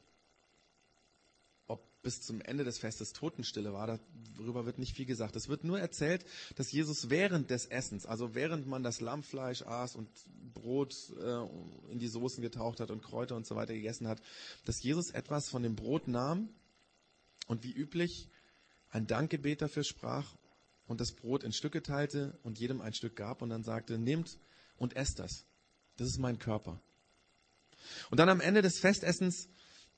bis 2.05 2.21
zum 2.21 2.41
Ende 2.41 2.63
des 2.63 2.79
Festes 2.79 3.13
Totenstille 3.13 3.73
war, 3.73 3.99
darüber 4.37 4.67
wird 4.67 4.79
nicht 4.79 4.95
viel 4.95 5.07
gesagt. 5.07 5.35
Es 5.35 5.49
wird 5.49 5.65
nur 5.65 5.81
erzählt, 5.81 6.25
dass 6.55 6.71
Jesus 6.71 7.11
während 7.11 7.51
des 7.51 7.67
Essens, 7.67 8.07
also 8.07 8.35
während 8.35 8.69
man 8.69 8.85
das 8.85 9.01
Lammfleisch 9.01 9.63
aß 9.63 9.97
und 9.97 10.09
Brot 10.53 10.95
äh, 11.19 11.91
in 11.91 11.99
die 11.99 12.07
Soßen 12.07 12.43
getaucht 12.43 12.79
hat 12.79 12.93
und 12.93 13.03
Kräuter 13.03 13.35
und 13.35 13.47
so 13.47 13.57
weiter 13.57 13.75
gegessen 13.75 14.07
hat, 14.07 14.23
dass 14.65 14.83
Jesus 14.83 15.11
etwas 15.11 15.49
von 15.49 15.65
dem 15.65 15.75
Brot 15.75 16.07
nahm 16.07 16.51
und 17.49 17.65
wie 17.65 17.73
üblich 17.73 18.29
ein 18.91 19.09
Dankgebet 19.09 19.63
dafür 19.63 19.83
sprach 19.83 20.37
und 20.87 21.01
das 21.01 21.13
Brot 21.13 21.43
in 21.43 21.53
Stücke 21.53 21.83
teilte 21.83 22.39
und 22.45 22.61
jedem 22.61 22.81
ein 22.81 22.95
Stück 22.95 23.17
gab 23.17 23.43
und 23.43 23.49
dann 23.49 23.65
sagte, 23.65 23.99
nehmt 23.99 24.39
und 24.77 24.95
esst 24.95 25.19
das. 25.19 25.47
Das 25.97 26.07
ist 26.07 26.19
mein 26.19 26.39
Körper. 26.39 26.81
Und 28.11 28.19
dann 28.19 28.29
am 28.29 28.41
Ende 28.41 28.63
des 28.63 28.79
Festessens, 28.79 29.49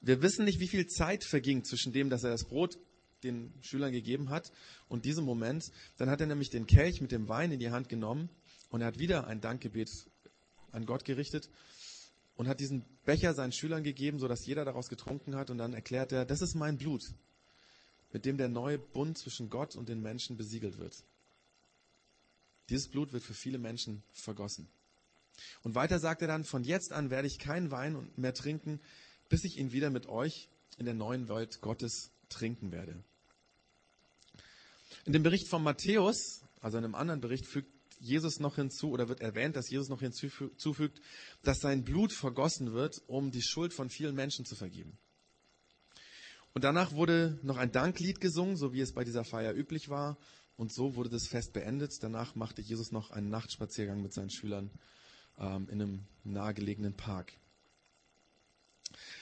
wir 0.06 0.22
wissen 0.22 0.44
nicht, 0.44 0.60
wie 0.60 0.68
viel 0.68 0.86
Zeit 0.86 1.24
verging 1.24 1.64
zwischen 1.64 1.92
dem, 1.92 2.10
dass 2.10 2.22
er 2.22 2.30
das 2.30 2.44
Brot 2.44 2.78
den 3.24 3.52
Schülern 3.60 3.92
gegeben 3.92 4.30
hat 4.30 4.52
und 4.88 5.04
diesem 5.04 5.24
Moment. 5.24 5.72
Dann 5.96 6.10
hat 6.10 6.20
er 6.20 6.26
nämlich 6.26 6.50
den 6.50 6.66
Kelch 6.66 7.00
mit 7.00 7.12
dem 7.12 7.28
Wein 7.28 7.50
in 7.50 7.58
die 7.58 7.70
Hand 7.70 7.88
genommen 7.88 8.30
und 8.70 8.82
er 8.82 8.88
hat 8.88 8.98
wieder 8.98 9.26
ein 9.26 9.40
Dankgebet 9.40 9.90
an 10.70 10.86
Gott 10.86 11.04
gerichtet 11.04 11.50
und 12.36 12.46
hat 12.46 12.60
diesen 12.60 12.84
Becher 13.04 13.34
seinen 13.34 13.52
Schülern 13.52 13.82
gegeben, 13.82 14.18
sodass 14.18 14.46
jeder 14.46 14.64
daraus 14.64 14.88
getrunken 14.88 15.34
hat 15.34 15.50
und 15.50 15.58
dann 15.58 15.74
erklärt 15.74 16.12
er, 16.12 16.24
das 16.24 16.40
ist 16.40 16.54
mein 16.54 16.78
Blut, 16.78 17.02
mit 18.12 18.24
dem 18.24 18.36
der 18.36 18.48
neue 18.48 18.78
Bund 18.78 19.18
zwischen 19.18 19.50
Gott 19.50 19.74
und 19.74 19.88
den 19.88 20.02
Menschen 20.02 20.36
besiegelt 20.36 20.78
wird. 20.78 21.02
Dieses 22.68 22.88
Blut 22.88 23.12
wird 23.12 23.22
für 23.22 23.34
viele 23.34 23.58
Menschen 23.58 24.02
vergossen. 24.12 24.68
Und 25.62 25.74
weiter 25.74 25.98
sagt 25.98 26.22
er 26.22 26.28
dann, 26.28 26.44
von 26.44 26.64
jetzt 26.64 26.92
an 26.92 27.10
werde 27.10 27.28
ich 27.28 27.38
keinen 27.38 27.70
Wein 27.70 28.10
mehr 28.16 28.34
trinken, 28.34 28.80
bis 29.28 29.44
ich 29.44 29.58
ihn 29.58 29.72
wieder 29.72 29.90
mit 29.90 30.06
euch 30.06 30.48
in 30.78 30.84
der 30.84 30.94
neuen 30.94 31.28
Welt 31.28 31.60
Gottes 31.60 32.10
trinken 32.28 32.72
werde. 32.72 33.02
In 35.04 35.12
dem 35.12 35.22
Bericht 35.22 35.48
von 35.48 35.62
Matthäus, 35.62 36.42
also 36.60 36.78
in 36.78 36.84
einem 36.84 36.94
anderen 36.94 37.20
Bericht, 37.20 37.46
fügt 37.46 37.70
Jesus 38.00 38.40
noch 38.40 38.56
hinzu 38.56 38.90
oder 38.90 39.08
wird 39.08 39.20
erwähnt, 39.20 39.56
dass 39.56 39.70
Jesus 39.70 39.88
noch 39.88 40.00
hinzufügt, 40.00 41.00
dass 41.42 41.60
sein 41.60 41.84
Blut 41.84 42.12
vergossen 42.12 42.72
wird, 42.72 43.02
um 43.06 43.30
die 43.30 43.42
Schuld 43.42 43.72
von 43.72 43.88
vielen 43.88 44.14
Menschen 44.14 44.44
zu 44.44 44.54
vergeben. 44.54 44.98
Und 46.52 46.64
danach 46.64 46.92
wurde 46.92 47.38
noch 47.42 47.58
ein 47.58 47.72
Danklied 47.72 48.20
gesungen, 48.20 48.56
so 48.56 48.72
wie 48.72 48.80
es 48.80 48.92
bei 48.92 49.04
dieser 49.04 49.24
Feier 49.24 49.54
üblich 49.54 49.88
war. 49.88 50.16
Und 50.56 50.72
so 50.72 50.96
wurde 50.96 51.10
das 51.10 51.26
Fest 51.26 51.52
beendet. 51.52 51.92
Danach 52.02 52.34
machte 52.34 52.62
Jesus 52.62 52.92
noch 52.92 53.10
einen 53.10 53.28
Nachtspaziergang 53.28 54.00
mit 54.00 54.14
seinen 54.14 54.30
Schülern 54.30 54.70
ähm, 55.38 55.68
in 55.70 55.82
einem 55.82 56.06
nahegelegenen 56.24 56.94
Park. 56.94 57.32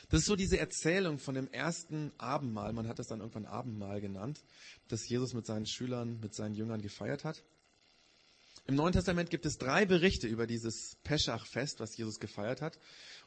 Das 0.08 0.20
ist 0.20 0.26
so 0.26 0.36
diese 0.36 0.58
Erzählung 0.58 1.18
von 1.18 1.34
dem 1.34 1.48
ersten 1.50 2.12
Abendmahl. 2.18 2.72
Man 2.72 2.86
hat 2.88 2.98
das 2.98 3.08
dann 3.08 3.20
irgendwann 3.20 3.46
Abendmahl 3.46 4.00
genannt, 4.00 4.44
das 4.88 5.08
Jesus 5.08 5.34
mit 5.34 5.46
seinen 5.46 5.66
Schülern, 5.66 6.20
mit 6.20 6.34
seinen 6.34 6.54
Jüngern 6.54 6.82
gefeiert 6.82 7.24
hat. 7.24 7.42
Im 8.66 8.76
Neuen 8.76 8.92
Testament 8.92 9.30
gibt 9.30 9.44
es 9.44 9.58
drei 9.58 9.84
Berichte 9.84 10.26
über 10.26 10.46
dieses 10.46 10.96
Peschach-Fest, 11.04 11.80
was 11.80 11.96
Jesus 11.96 12.18
gefeiert 12.18 12.62
hat. 12.62 12.78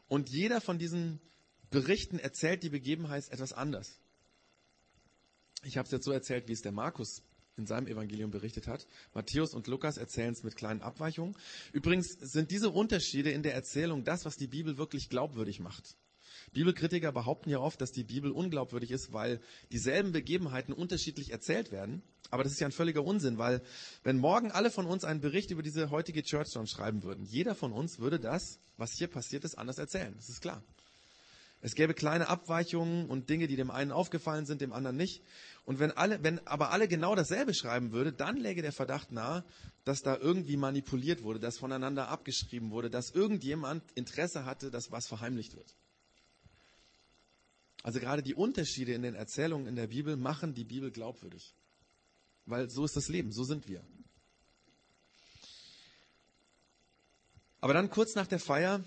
Und 0.08 0.30
jeder 0.30 0.62
von 0.62 0.80
diesen 0.80 1.20
Berichten 1.70 2.18
erzählt 2.18 2.64
die 2.64 2.70
Begebenheit 2.70 3.30
etwas 3.30 3.54
anders. 3.54 4.00
Ich 5.64 5.78
habe 5.78 5.86
es 5.86 5.92
jetzt 5.92 6.06
so 6.06 6.12
erzählt, 6.12 6.48
wie 6.48 6.54
es 6.54 6.62
der 6.62 6.72
Markus 6.72 7.24
in 7.58 7.66
seinem 7.66 7.88
Evangelium 7.88 8.32
berichtet 8.32 8.68
hat. 8.68 8.88
Matthäus 9.14 9.54
und 9.54 9.68
Lukas 9.68 9.98
erzählen 9.98 10.34
es 10.34 10.44
mit 10.44 10.56
kleinen 10.56 10.82
Abweichungen. 10.82 11.36
Übrigens 11.74 12.14
sind 12.14 12.52
diese 12.52 12.70
Unterschiede 12.70 13.32
in 13.32 13.44
der 13.44 13.56
Erzählung 13.56 14.04
das, 14.04 14.26
was 14.26 14.38
die 14.38 14.48
Bibel 14.48 14.78
wirklich 14.78 15.10
glaubwürdig 15.10 15.60
macht. 15.60 15.98
Bibelkritiker 16.54 17.12
behaupten 17.12 17.50
ja 17.50 17.60
oft, 17.60 17.80
dass 17.82 17.92
die 17.92 18.04
Bibel 18.04 18.32
unglaubwürdig 18.32 18.92
ist, 18.92 19.14
weil 19.14 19.40
dieselben 19.72 20.12
Begebenheiten 20.12 20.74
unterschiedlich 20.74 21.32
erzählt 21.32 21.72
werden. 21.72 22.02
Aber 22.30 22.44
das 22.44 22.52
ist 22.52 22.60
ja 22.60 22.68
ein 22.68 22.74
völliger 22.74 23.04
Unsinn, 23.04 23.38
weil 23.38 23.62
wenn 24.04 24.18
morgen 24.18 24.52
alle 24.52 24.72
von 24.72 24.86
uns 24.86 25.04
einen 25.04 25.22
Bericht 25.22 25.52
über 25.52 25.64
diese 25.64 25.92
heutige 25.92 26.24
Churchdown 26.24 26.68
schreiben 26.68 27.04
würden, 27.04 27.26
jeder 27.26 27.56
von 27.56 27.72
uns 27.72 28.00
würde 28.00 28.20
das, 28.20 28.60
was 28.76 28.94
hier 28.94 29.08
passiert 29.08 29.44
ist, 29.46 29.58
anders 29.58 29.78
erzählen. 29.78 30.14
Das 30.16 30.30
ist 30.30 30.42
klar. 30.42 30.64
Es 31.60 31.74
gäbe 31.74 31.94
kleine 31.94 32.28
Abweichungen 32.28 33.10
und 33.10 33.30
Dinge, 33.30 33.48
die 33.48 33.56
dem 33.56 33.72
einen 33.72 33.92
aufgefallen 33.92 34.46
sind, 34.46 34.62
dem 34.62 34.74
anderen 34.74 34.96
nicht. 34.96 35.24
Und 35.66 35.80
wenn 35.80 35.92
alle, 35.92 36.22
wenn 36.22 36.46
aber 36.46 36.72
alle 36.72 36.88
genau 36.88 37.16
dasselbe 37.16 37.54
schreiben 37.54 37.92
würde, 37.92 38.14
dann 38.14 38.38
läge 38.38 38.62
der 38.62 38.72
Verdacht 38.72 39.12
nahe, 39.12 39.44
dass 39.84 40.04
da 40.04 40.18
irgendwie 40.18 40.58
manipuliert 40.58 41.24
wurde, 41.24 41.40
dass 41.40 41.58
voneinander 41.58 42.10
abgeschrieben 42.10 42.70
wurde, 42.70 42.90
dass 42.92 43.10
irgendjemand 43.10 43.84
Interesse 43.94 44.46
hatte, 44.46 44.70
dass 44.70 44.92
was 44.92 45.08
verheimlicht 45.08 45.56
wird. 45.56 45.76
Also 47.84 48.00
gerade 48.00 48.24
die 48.24 48.36
Unterschiede 48.36 48.94
in 48.94 49.02
den 49.02 49.16
Erzählungen 49.16 49.68
in 49.68 49.76
der 49.76 49.88
Bibel 49.88 50.18
machen 50.18 50.54
die 50.54 50.66
Bibel 50.66 50.92
glaubwürdig. 50.92 51.54
Weil 52.46 52.70
so 52.70 52.86
ist 52.86 52.96
das 52.96 53.08
Leben, 53.08 53.32
so 53.32 53.44
sind 53.44 53.68
wir. 53.68 53.84
Aber 57.60 57.74
dann 57.74 57.90
kurz 57.90 58.16
nach 58.16 58.28
der 58.28 58.40
Feier 58.40 58.84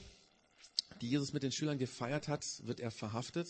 die 1.00 1.09
Jesus 1.09 1.32
mit 1.32 1.42
den 1.42 1.52
Schülern 1.52 1.78
gefeiert 1.78 2.28
hat, 2.28 2.44
wird 2.64 2.80
er 2.80 2.90
verhaftet. 2.90 3.49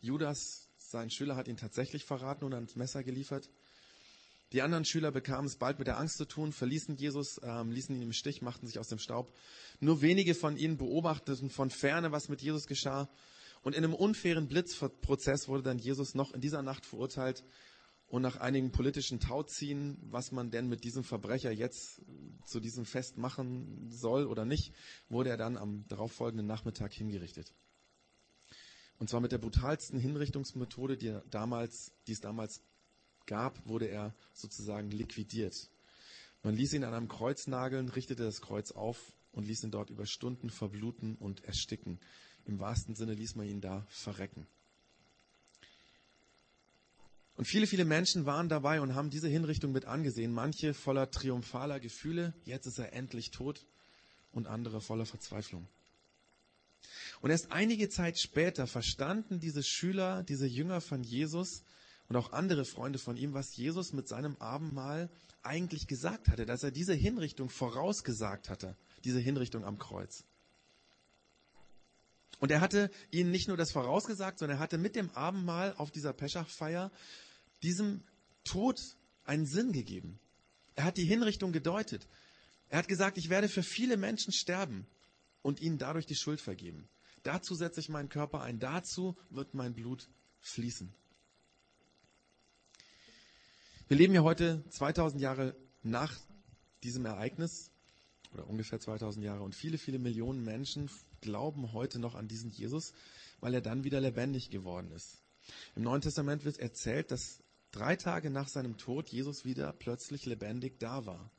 Judas, 0.00 0.68
sein 0.78 1.10
Schüler, 1.10 1.36
hat 1.36 1.48
ihn 1.48 1.56
tatsächlich 1.56 2.04
verraten 2.04 2.44
und 2.44 2.54
ans 2.54 2.76
Messer 2.76 3.04
geliefert. 3.04 3.50
Die 4.52 4.62
anderen 4.62 4.84
Schüler 4.84 5.10
bekamen 5.10 5.46
es 5.46 5.56
bald 5.56 5.78
mit 5.78 5.86
der 5.86 5.98
Angst 5.98 6.18
zu 6.18 6.26
tun, 6.26 6.52
verließen 6.52 6.96
Jesus, 6.96 7.40
ähm, 7.42 7.70
ließen 7.72 7.94
ihn 7.94 8.02
im 8.02 8.12
Stich, 8.12 8.42
machten 8.42 8.66
sich 8.66 8.78
aus 8.78 8.88
dem 8.88 8.98
Staub. 8.98 9.34
Nur 9.80 10.02
wenige 10.02 10.34
von 10.34 10.56
ihnen 10.56 10.76
beobachteten 10.76 11.48
von 11.48 11.70
ferne, 11.70 12.12
was 12.12 12.28
mit 12.28 12.42
Jesus 12.42 12.66
geschah. 12.66 13.08
Und 13.62 13.74
in 13.74 13.84
einem 13.84 13.94
unfairen 13.94 14.48
Blitzprozess 14.48 15.48
wurde 15.48 15.62
dann 15.62 15.78
Jesus 15.78 16.14
noch 16.14 16.32
in 16.32 16.40
dieser 16.40 16.62
Nacht 16.62 16.84
verurteilt 16.84 17.44
und 18.08 18.22
nach 18.22 18.36
einigen 18.36 18.72
politischen 18.72 19.20
Tauziehen, 19.20 19.96
was 20.02 20.32
man 20.32 20.50
denn 20.50 20.68
mit 20.68 20.84
diesem 20.84 21.04
Verbrecher 21.04 21.50
jetzt 21.50 22.02
zu 22.44 22.60
diesem 22.60 22.84
Fest 22.84 23.16
machen 23.16 23.88
soll 23.90 24.26
oder 24.26 24.44
nicht, 24.44 24.74
wurde 25.08 25.30
er 25.30 25.36
dann 25.36 25.56
am 25.56 25.86
darauffolgenden 25.88 26.46
Nachmittag 26.46 26.92
hingerichtet. 26.92 27.54
Und 28.98 29.08
zwar 29.08 29.20
mit 29.20 29.32
der 29.32 29.38
brutalsten 29.38 29.98
Hinrichtungsmethode, 29.98 30.96
die, 30.96 31.18
damals, 31.30 31.92
die 32.06 32.12
es 32.12 32.20
damals 32.20 32.62
gab, 33.26 33.66
wurde 33.66 33.86
er 33.86 34.14
sozusagen 34.32 34.90
liquidiert. 34.90 35.70
Man 36.42 36.54
ließ 36.54 36.74
ihn 36.74 36.84
an 36.84 36.92
einem 36.92 37.08
Kreuz 37.08 37.46
nageln, 37.46 37.88
richtete 37.88 38.24
das 38.24 38.40
Kreuz 38.40 38.72
auf 38.72 39.12
und 39.30 39.46
ließ 39.46 39.64
ihn 39.64 39.70
dort 39.70 39.90
über 39.90 40.06
Stunden 40.06 40.50
verbluten 40.50 41.16
und 41.16 41.44
ersticken. 41.44 41.98
Im 42.46 42.58
wahrsten 42.58 42.94
Sinne 42.94 43.14
ließ 43.14 43.36
man 43.36 43.46
ihn 43.46 43.60
da 43.60 43.86
verrecken. 43.88 44.46
Und 47.36 47.46
viele, 47.46 47.66
viele 47.66 47.84
Menschen 47.84 48.26
waren 48.26 48.48
dabei 48.48 48.80
und 48.80 48.94
haben 48.94 49.10
diese 49.10 49.28
Hinrichtung 49.28 49.72
mit 49.72 49.86
angesehen. 49.86 50.32
Manche 50.32 50.74
voller 50.74 51.10
triumphaler 51.10 51.80
Gefühle, 51.80 52.34
jetzt 52.44 52.66
ist 52.66 52.78
er 52.78 52.92
endlich 52.92 53.30
tot, 53.30 53.66
und 54.32 54.46
andere 54.46 54.80
voller 54.80 55.06
Verzweiflung. 55.06 55.66
Und 57.20 57.30
erst 57.30 57.52
einige 57.52 57.88
Zeit 57.88 58.18
später 58.18 58.66
verstanden 58.66 59.40
diese 59.40 59.62
Schüler, 59.62 60.22
diese 60.22 60.46
Jünger 60.46 60.80
von 60.80 61.04
Jesus 61.04 61.62
und 62.08 62.16
auch 62.16 62.32
andere 62.32 62.64
Freunde 62.64 62.98
von 62.98 63.16
ihm, 63.16 63.34
was 63.34 63.56
Jesus 63.56 63.92
mit 63.92 64.08
seinem 64.08 64.36
Abendmahl 64.36 65.10
eigentlich 65.42 65.86
gesagt 65.86 66.28
hatte, 66.28 66.46
dass 66.46 66.62
er 66.62 66.70
diese 66.70 66.94
Hinrichtung 66.94 67.48
vorausgesagt 67.48 68.48
hatte, 68.48 68.76
diese 69.04 69.20
Hinrichtung 69.20 69.64
am 69.64 69.78
Kreuz. 69.78 70.24
Und 72.42 72.50
er 72.50 72.60
hatte 72.60 72.90
ihnen 73.12 73.30
nicht 73.30 73.46
nur 73.46 73.56
das 73.56 73.70
vorausgesagt, 73.70 74.40
sondern 74.40 74.58
er 74.58 74.60
hatte 74.60 74.76
mit 74.76 74.96
dem 74.96 75.10
Abendmahl 75.10 75.74
auf 75.76 75.92
dieser 75.92 76.12
Peschachfeier 76.12 76.90
diesem 77.62 78.02
Tod 78.42 78.96
einen 79.22 79.46
Sinn 79.46 79.70
gegeben. 79.70 80.18
Er 80.74 80.82
hat 80.82 80.96
die 80.96 81.04
Hinrichtung 81.04 81.52
gedeutet. 81.52 82.08
Er 82.68 82.80
hat 82.80 82.88
gesagt, 82.88 83.16
ich 83.16 83.28
werde 83.28 83.48
für 83.48 83.62
viele 83.62 83.96
Menschen 83.96 84.32
sterben 84.32 84.88
und 85.42 85.60
ihnen 85.60 85.78
dadurch 85.78 86.04
die 86.04 86.16
Schuld 86.16 86.40
vergeben. 86.40 86.88
Dazu 87.22 87.54
setze 87.54 87.78
ich 87.78 87.88
meinen 87.88 88.08
Körper 88.08 88.40
ein. 88.40 88.58
Dazu 88.58 89.16
wird 89.30 89.54
mein 89.54 89.72
Blut 89.72 90.08
fließen. 90.40 90.92
Wir 93.86 93.96
leben 93.96 94.14
ja 94.14 94.24
heute 94.24 94.64
2000 94.68 95.22
Jahre 95.22 95.54
nach 95.84 96.18
diesem 96.82 97.04
Ereignis 97.04 97.70
oder 98.32 98.48
ungefähr 98.48 98.80
2000 98.80 99.24
Jahre 99.24 99.44
und 99.44 99.54
viele, 99.54 99.78
viele 99.78 100.00
Millionen 100.00 100.42
Menschen 100.42 100.90
glauben 101.22 101.72
heute 101.72 101.98
noch 101.98 102.14
an 102.14 102.28
diesen 102.28 102.50
Jesus, 102.50 102.92
weil 103.40 103.54
er 103.54 103.62
dann 103.62 103.84
wieder 103.84 104.00
lebendig 104.00 104.50
geworden 104.50 104.90
ist. 104.92 105.22
Im 105.74 105.82
Neuen 105.82 106.02
Testament 106.02 106.44
wird 106.44 106.58
erzählt, 106.58 107.10
dass 107.10 107.42
drei 107.70 107.96
Tage 107.96 108.30
nach 108.30 108.48
seinem 108.48 108.76
Tod 108.76 109.08
Jesus 109.08 109.44
wieder 109.44 109.72
plötzlich 109.72 110.26
lebendig 110.26 110.78
da 110.78 111.06
war. 111.06 111.30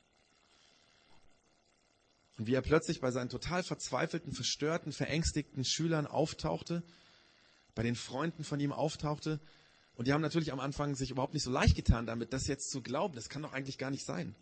Und 2.37 2.47
wie 2.47 2.55
er 2.55 2.61
plötzlich 2.61 2.99
bei 2.99 3.11
seinen 3.11 3.29
total 3.29 3.63
verzweifelten, 3.63 4.33
verstörten, 4.33 4.91
verängstigten 4.91 5.63
Schülern 5.63 6.07
auftauchte, 6.07 6.83
bei 7.75 7.83
den 7.83 7.95
Freunden 7.95 8.43
von 8.43 8.59
ihm 8.59 8.71
auftauchte. 8.71 9.39
Und 9.95 10.07
die 10.07 10.13
haben 10.13 10.21
natürlich 10.21 10.51
am 10.51 10.59
Anfang 10.59 10.95
sich 10.95 11.11
überhaupt 11.11 11.35
nicht 11.35 11.43
so 11.43 11.51
leicht 11.51 11.75
getan 11.75 12.07
damit, 12.07 12.33
das 12.33 12.47
jetzt 12.47 12.71
zu 12.71 12.81
glauben. 12.81 13.13
Das 13.15 13.29
kann 13.29 13.43
doch 13.43 13.53
eigentlich 13.53 13.77
gar 13.77 13.91
nicht 13.91 14.05
sein. 14.05 14.35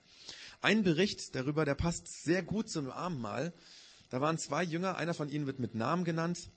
Ein 0.61 0.83
Bericht 0.83 1.35
darüber, 1.35 1.65
der 1.65 1.75
passt 1.75 2.23
sehr 2.23 2.43
gut 2.43 2.69
zum 2.69 2.89
Abendmahl. 2.89 3.53
Da 4.11 4.19
waren 4.19 4.37
zwei 4.37 4.63
Jünger, 4.63 4.97
einer 4.97 5.13
von 5.13 5.29
ihnen 5.29 5.47
wird 5.47 5.59
mit 5.59 5.73
Namen 5.73 6.03
genannt. 6.03 6.49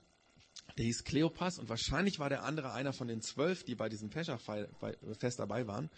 Der 0.77 0.85
hieß 0.85 1.05
Kleopas 1.05 1.59
und 1.59 1.69
wahrscheinlich 1.69 2.19
war 2.19 2.29
der 2.29 2.43
andere 2.43 2.73
einer 2.73 2.93
von 2.93 3.07
den 3.07 3.23
zwölf, 3.23 3.63
die 3.63 3.77
bei 3.77 3.89
diesem 3.89 4.11
Peschach-Fest 4.11 5.39
dabei 5.39 5.67
waren. 5.69 5.89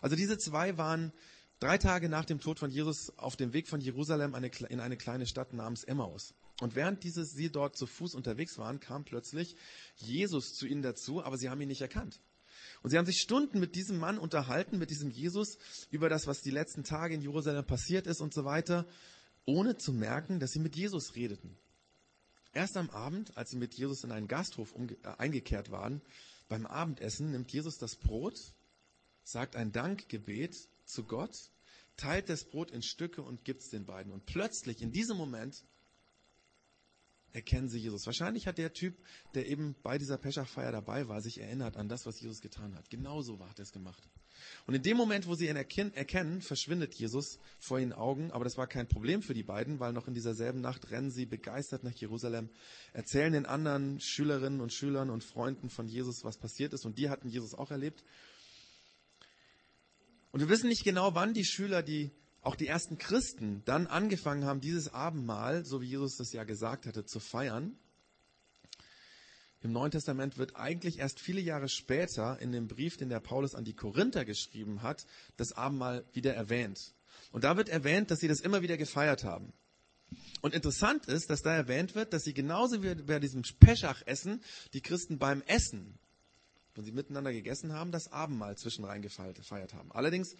Also 0.00 0.14
diese 0.14 0.38
zwei 0.38 0.78
waren 0.78 1.12
drei 1.58 1.78
Tage 1.78 2.08
nach 2.08 2.24
dem 2.24 2.38
Tod 2.38 2.60
von 2.60 2.70
Jesus 2.70 3.12
auf 3.18 3.34
dem 3.34 3.52
Weg 3.52 3.66
von 3.66 3.80
Jerusalem 3.80 4.36
in 4.68 4.80
eine 4.80 4.96
kleine 4.96 5.26
Stadt 5.26 5.52
namens 5.52 5.82
Emmaus. 5.82 6.32
Und 6.60 6.76
während 6.76 7.02
diese, 7.02 7.24
sie 7.24 7.50
dort 7.50 7.76
zu 7.76 7.86
Fuß 7.86 8.14
unterwegs 8.14 8.56
waren, 8.56 8.78
kam 8.78 9.04
plötzlich 9.04 9.56
Jesus 9.96 10.54
zu 10.54 10.66
ihnen 10.66 10.82
dazu, 10.82 11.24
aber 11.24 11.38
sie 11.38 11.50
haben 11.50 11.60
ihn 11.60 11.68
nicht 11.68 11.80
erkannt. 11.80 12.20
Und 12.82 12.90
sie 12.90 12.98
haben 12.98 13.06
sich 13.06 13.20
Stunden 13.20 13.58
mit 13.58 13.74
diesem 13.74 13.98
Mann 13.98 14.16
unterhalten, 14.16 14.78
mit 14.78 14.90
diesem 14.90 15.10
Jesus, 15.10 15.58
über 15.90 16.08
das, 16.08 16.28
was 16.28 16.40
die 16.40 16.50
letzten 16.50 16.84
Tage 16.84 17.14
in 17.14 17.20
Jerusalem 17.20 17.66
passiert 17.66 18.06
ist 18.06 18.20
und 18.20 18.32
so 18.32 18.44
weiter, 18.44 18.86
ohne 19.46 19.76
zu 19.76 19.92
merken, 19.92 20.40
dass 20.40 20.52
sie 20.52 20.58
mit 20.60 20.76
Jesus 20.76 21.16
redeten. 21.16 21.56
Erst 22.52 22.76
am 22.76 22.90
Abend, 22.90 23.36
als 23.36 23.50
sie 23.50 23.56
mit 23.56 23.74
Jesus 23.74 24.04
in 24.04 24.10
einen 24.10 24.28
Gasthof 24.28 24.74
umge- 24.74 24.96
äh, 25.04 25.16
eingekehrt 25.18 25.70
waren, 25.70 26.02
beim 26.48 26.66
Abendessen 26.66 27.30
nimmt 27.30 27.52
Jesus 27.52 27.78
das 27.78 27.96
Brot, 27.96 28.52
sagt 29.22 29.54
ein 29.54 29.70
Dankgebet 29.70 30.56
zu 30.84 31.04
Gott, 31.04 31.50
teilt 31.96 32.28
das 32.28 32.44
Brot 32.44 32.72
in 32.72 32.82
Stücke 32.82 33.22
und 33.22 33.44
gibt 33.44 33.62
es 33.62 33.70
den 33.70 33.86
beiden. 33.86 34.12
Und 34.12 34.26
plötzlich, 34.26 34.82
in 34.82 34.90
diesem 34.90 35.16
Moment, 35.16 35.64
erkennen 37.32 37.68
sie 37.68 37.78
Jesus. 37.78 38.06
Wahrscheinlich 38.06 38.46
hat 38.46 38.58
der 38.58 38.72
Typ, 38.72 38.96
der 39.34 39.48
eben 39.48 39.74
bei 39.82 39.98
dieser 39.98 40.18
Peschachfeier 40.18 40.72
dabei 40.72 41.08
war, 41.08 41.20
sich 41.20 41.40
erinnert 41.40 41.76
an 41.76 41.88
das, 41.88 42.06
was 42.06 42.20
Jesus 42.20 42.40
getan 42.40 42.74
hat. 42.74 42.90
Genauso 42.90 43.38
hat 43.40 43.58
er 43.58 43.62
es 43.62 43.72
gemacht. 43.72 44.02
Und 44.66 44.74
in 44.74 44.82
dem 44.82 44.96
Moment, 44.96 45.26
wo 45.26 45.34
sie 45.34 45.48
ihn 45.48 45.56
erkennen, 45.56 46.42
verschwindet 46.42 46.94
Jesus 46.94 47.38
vor 47.58 47.78
ihren 47.78 47.92
Augen. 47.92 48.30
Aber 48.30 48.44
das 48.44 48.56
war 48.56 48.66
kein 48.66 48.88
Problem 48.88 49.22
für 49.22 49.34
die 49.34 49.42
beiden, 49.42 49.80
weil 49.80 49.92
noch 49.92 50.08
in 50.08 50.14
dieser 50.14 50.34
selben 50.34 50.60
Nacht 50.60 50.90
rennen 50.90 51.10
sie 51.10 51.26
begeistert 51.26 51.84
nach 51.84 51.92
Jerusalem, 51.92 52.50
erzählen 52.92 53.32
den 53.32 53.46
anderen 53.46 54.00
Schülerinnen 54.00 54.60
und 54.60 54.72
Schülern 54.72 55.10
und 55.10 55.24
Freunden 55.24 55.70
von 55.70 55.88
Jesus, 55.88 56.24
was 56.24 56.38
passiert 56.38 56.72
ist. 56.72 56.84
Und 56.84 56.98
die 56.98 57.10
hatten 57.10 57.28
Jesus 57.28 57.54
auch 57.54 57.70
erlebt. 57.70 58.04
Und 60.32 60.40
wir 60.40 60.48
wissen 60.48 60.68
nicht 60.68 60.84
genau, 60.84 61.14
wann 61.14 61.34
die 61.34 61.44
Schüler, 61.44 61.82
die 61.82 62.10
auch 62.42 62.56
die 62.56 62.66
ersten 62.66 62.98
Christen 62.98 63.62
dann 63.64 63.86
angefangen 63.86 64.44
haben, 64.44 64.60
dieses 64.60 64.92
Abendmahl, 64.92 65.64
so 65.64 65.80
wie 65.82 65.86
Jesus 65.86 66.16
das 66.16 66.32
ja 66.32 66.44
gesagt 66.44 66.86
hatte, 66.86 67.04
zu 67.04 67.20
feiern. 67.20 67.76
Im 69.62 69.72
Neuen 69.72 69.90
Testament 69.90 70.38
wird 70.38 70.56
eigentlich 70.56 70.98
erst 70.98 71.20
viele 71.20 71.40
Jahre 71.40 71.68
später 71.68 72.38
in 72.40 72.50
dem 72.50 72.66
Brief, 72.66 72.96
den 72.96 73.10
der 73.10 73.20
Paulus 73.20 73.54
an 73.54 73.64
die 73.64 73.74
Korinther 73.74 74.24
geschrieben 74.24 74.82
hat, 74.82 75.06
das 75.36 75.52
Abendmahl 75.52 76.04
wieder 76.12 76.34
erwähnt. 76.34 76.94
Und 77.30 77.44
da 77.44 77.58
wird 77.58 77.68
erwähnt, 77.68 78.10
dass 78.10 78.20
sie 78.20 78.28
das 78.28 78.40
immer 78.40 78.62
wieder 78.62 78.78
gefeiert 78.78 79.22
haben. 79.22 79.52
Und 80.40 80.54
interessant 80.54 81.06
ist, 81.06 81.28
dass 81.28 81.42
da 81.42 81.54
erwähnt 81.54 81.94
wird, 81.94 82.14
dass 82.14 82.24
sie 82.24 82.32
genauso 82.32 82.82
wie 82.82 82.94
bei 82.94 83.20
diesem 83.20 83.42
Peschach-Essen 83.42 84.42
die 84.72 84.80
Christen 84.80 85.18
beim 85.18 85.42
Essen, 85.42 85.98
wenn 86.74 86.84
sie 86.84 86.92
miteinander 86.92 87.32
gegessen 87.32 87.74
haben, 87.74 87.92
das 87.92 88.10
Abendmahl 88.10 88.56
zwischenrein 88.56 89.02
gefeiert 89.02 89.74
haben. 89.74 89.92
Allerdings 89.92 90.36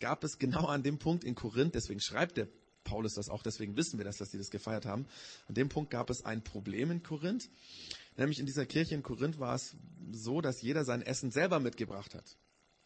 gab 0.00 0.24
es 0.24 0.38
genau 0.38 0.66
an 0.66 0.82
dem 0.82 0.98
Punkt 0.98 1.24
in 1.24 1.34
Korinth, 1.34 1.74
deswegen 1.74 2.00
schreibt 2.00 2.36
der 2.36 2.48
Paulus 2.84 3.14
das 3.14 3.28
auch, 3.28 3.42
deswegen 3.42 3.76
wissen 3.76 3.98
wir 3.98 4.04
das, 4.04 4.16
dass 4.16 4.30
sie 4.30 4.38
das 4.38 4.50
gefeiert 4.50 4.86
haben. 4.86 5.06
An 5.46 5.54
dem 5.54 5.68
Punkt 5.68 5.90
gab 5.90 6.10
es 6.10 6.24
ein 6.24 6.42
Problem 6.42 6.90
in 6.90 7.02
Korinth. 7.02 7.50
Nämlich 8.16 8.40
in 8.40 8.46
dieser 8.46 8.66
Kirche 8.66 8.94
in 8.94 9.02
Korinth 9.02 9.38
war 9.38 9.54
es 9.54 9.76
so, 10.10 10.40
dass 10.40 10.62
jeder 10.62 10.84
sein 10.84 11.02
Essen 11.02 11.30
selber 11.30 11.60
mitgebracht 11.60 12.14
hat. 12.14 12.36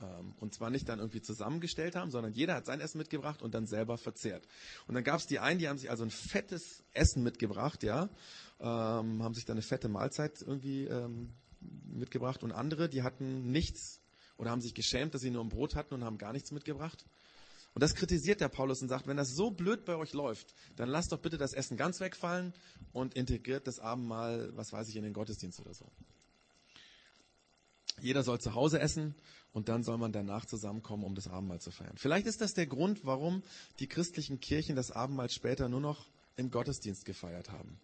Ähm, 0.00 0.34
und 0.40 0.54
zwar 0.54 0.70
nicht 0.70 0.88
dann 0.88 0.98
irgendwie 0.98 1.22
zusammengestellt 1.22 1.96
haben, 1.96 2.10
sondern 2.10 2.32
jeder 2.32 2.54
hat 2.54 2.66
sein 2.66 2.80
Essen 2.80 2.98
mitgebracht 2.98 3.42
und 3.42 3.54
dann 3.54 3.66
selber 3.66 3.96
verzehrt. 3.96 4.46
Und 4.86 4.94
dann 4.94 5.04
gab 5.04 5.20
es 5.20 5.26
die 5.26 5.38
einen, 5.38 5.58
die 5.58 5.68
haben 5.68 5.78
sich 5.78 5.90
also 5.90 6.02
ein 6.04 6.10
fettes 6.10 6.82
Essen 6.92 7.22
mitgebracht, 7.22 7.82
ja, 7.82 8.10
ähm, 8.60 9.22
haben 9.22 9.34
sich 9.34 9.44
dann 9.44 9.54
eine 9.54 9.62
fette 9.62 9.88
Mahlzeit 9.88 10.42
irgendwie 10.42 10.84
ähm, 10.84 11.32
mitgebracht 11.84 12.42
und 12.42 12.52
andere, 12.52 12.88
die 12.88 13.02
hatten 13.02 13.50
nichts 13.50 14.01
oder 14.42 14.50
haben 14.50 14.60
sich 14.60 14.74
geschämt, 14.74 15.14
dass 15.14 15.22
sie 15.22 15.30
nur 15.30 15.44
ein 15.44 15.48
Brot 15.48 15.76
hatten 15.76 15.94
und 15.94 16.02
haben 16.02 16.18
gar 16.18 16.32
nichts 16.32 16.50
mitgebracht. 16.50 17.06
Und 17.74 17.80
das 17.80 17.94
kritisiert 17.94 18.40
der 18.40 18.48
Paulus 18.48 18.82
und 18.82 18.88
sagt, 18.88 19.06
wenn 19.06 19.16
das 19.16 19.36
so 19.36 19.52
blöd 19.52 19.84
bei 19.84 19.94
euch 19.94 20.12
läuft, 20.14 20.52
dann 20.74 20.88
lasst 20.88 21.12
doch 21.12 21.20
bitte 21.20 21.38
das 21.38 21.52
Essen 21.52 21.76
ganz 21.76 22.00
wegfallen 22.00 22.52
und 22.92 23.14
integriert 23.14 23.68
das 23.68 23.78
Abendmahl, 23.78 24.50
was 24.56 24.72
weiß 24.72 24.88
ich, 24.88 24.96
in 24.96 25.04
den 25.04 25.12
Gottesdienst 25.12 25.60
oder 25.60 25.72
so. 25.72 25.86
Jeder 28.00 28.24
soll 28.24 28.40
zu 28.40 28.54
Hause 28.54 28.80
essen 28.80 29.14
und 29.52 29.68
dann 29.68 29.84
soll 29.84 29.96
man 29.96 30.10
danach 30.10 30.44
zusammenkommen, 30.44 31.04
um 31.04 31.14
das 31.14 31.28
Abendmahl 31.28 31.60
zu 31.60 31.70
feiern. 31.70 31.96
Vielleicht 31.96 32.26
ist 32.26 32.40
das 32.40 32.52
der 32.52 32.66
Grund, 32.66 33.04
warum 33.04 33.44
die 33.78 33.86
christlichen 33.86 34.40
Kirchen 34.40 34.74
das 34.74 34.90
Abendmahl 34.90 35.30
später 35.30 35.68
nur 35.68 35.80
noch 35.80 36.10
im 36.34 36.50
Gottesdienst 36.50 37.04
gefeiert 37.04 37.52
haben. 37.52 37.78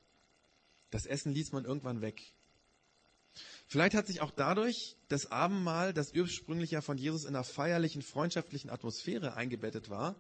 Das 0.91 1.07
Essen 1.07 1.33
ließ 1.33 1.53
man 1.53 1.65
irgendwann 1.65 2.01
weg. 2.01 2.35
Vielleicht 3.71 3.95
hat 3.95 4.07
sich 4.07 4.23
auch 4.23 4.31
dadurch 4.31 4.97
das 5.09 5.31
Abendmahl, 5.31 5.93
das 5.93 6.15
ursprünglich 6.15 6.71
ja 6.71 6.81
von 6.81 6.97
Jesus 6.97 7.25
in 7.25 7.37
einer 7.37 7.45
feierlichen, 7.45 8.01
freundschaftlichen 8.01 8.71
Atmosphäre 8.71 9.35
eingebettet 9.35 9.91
war, 9.91 10.17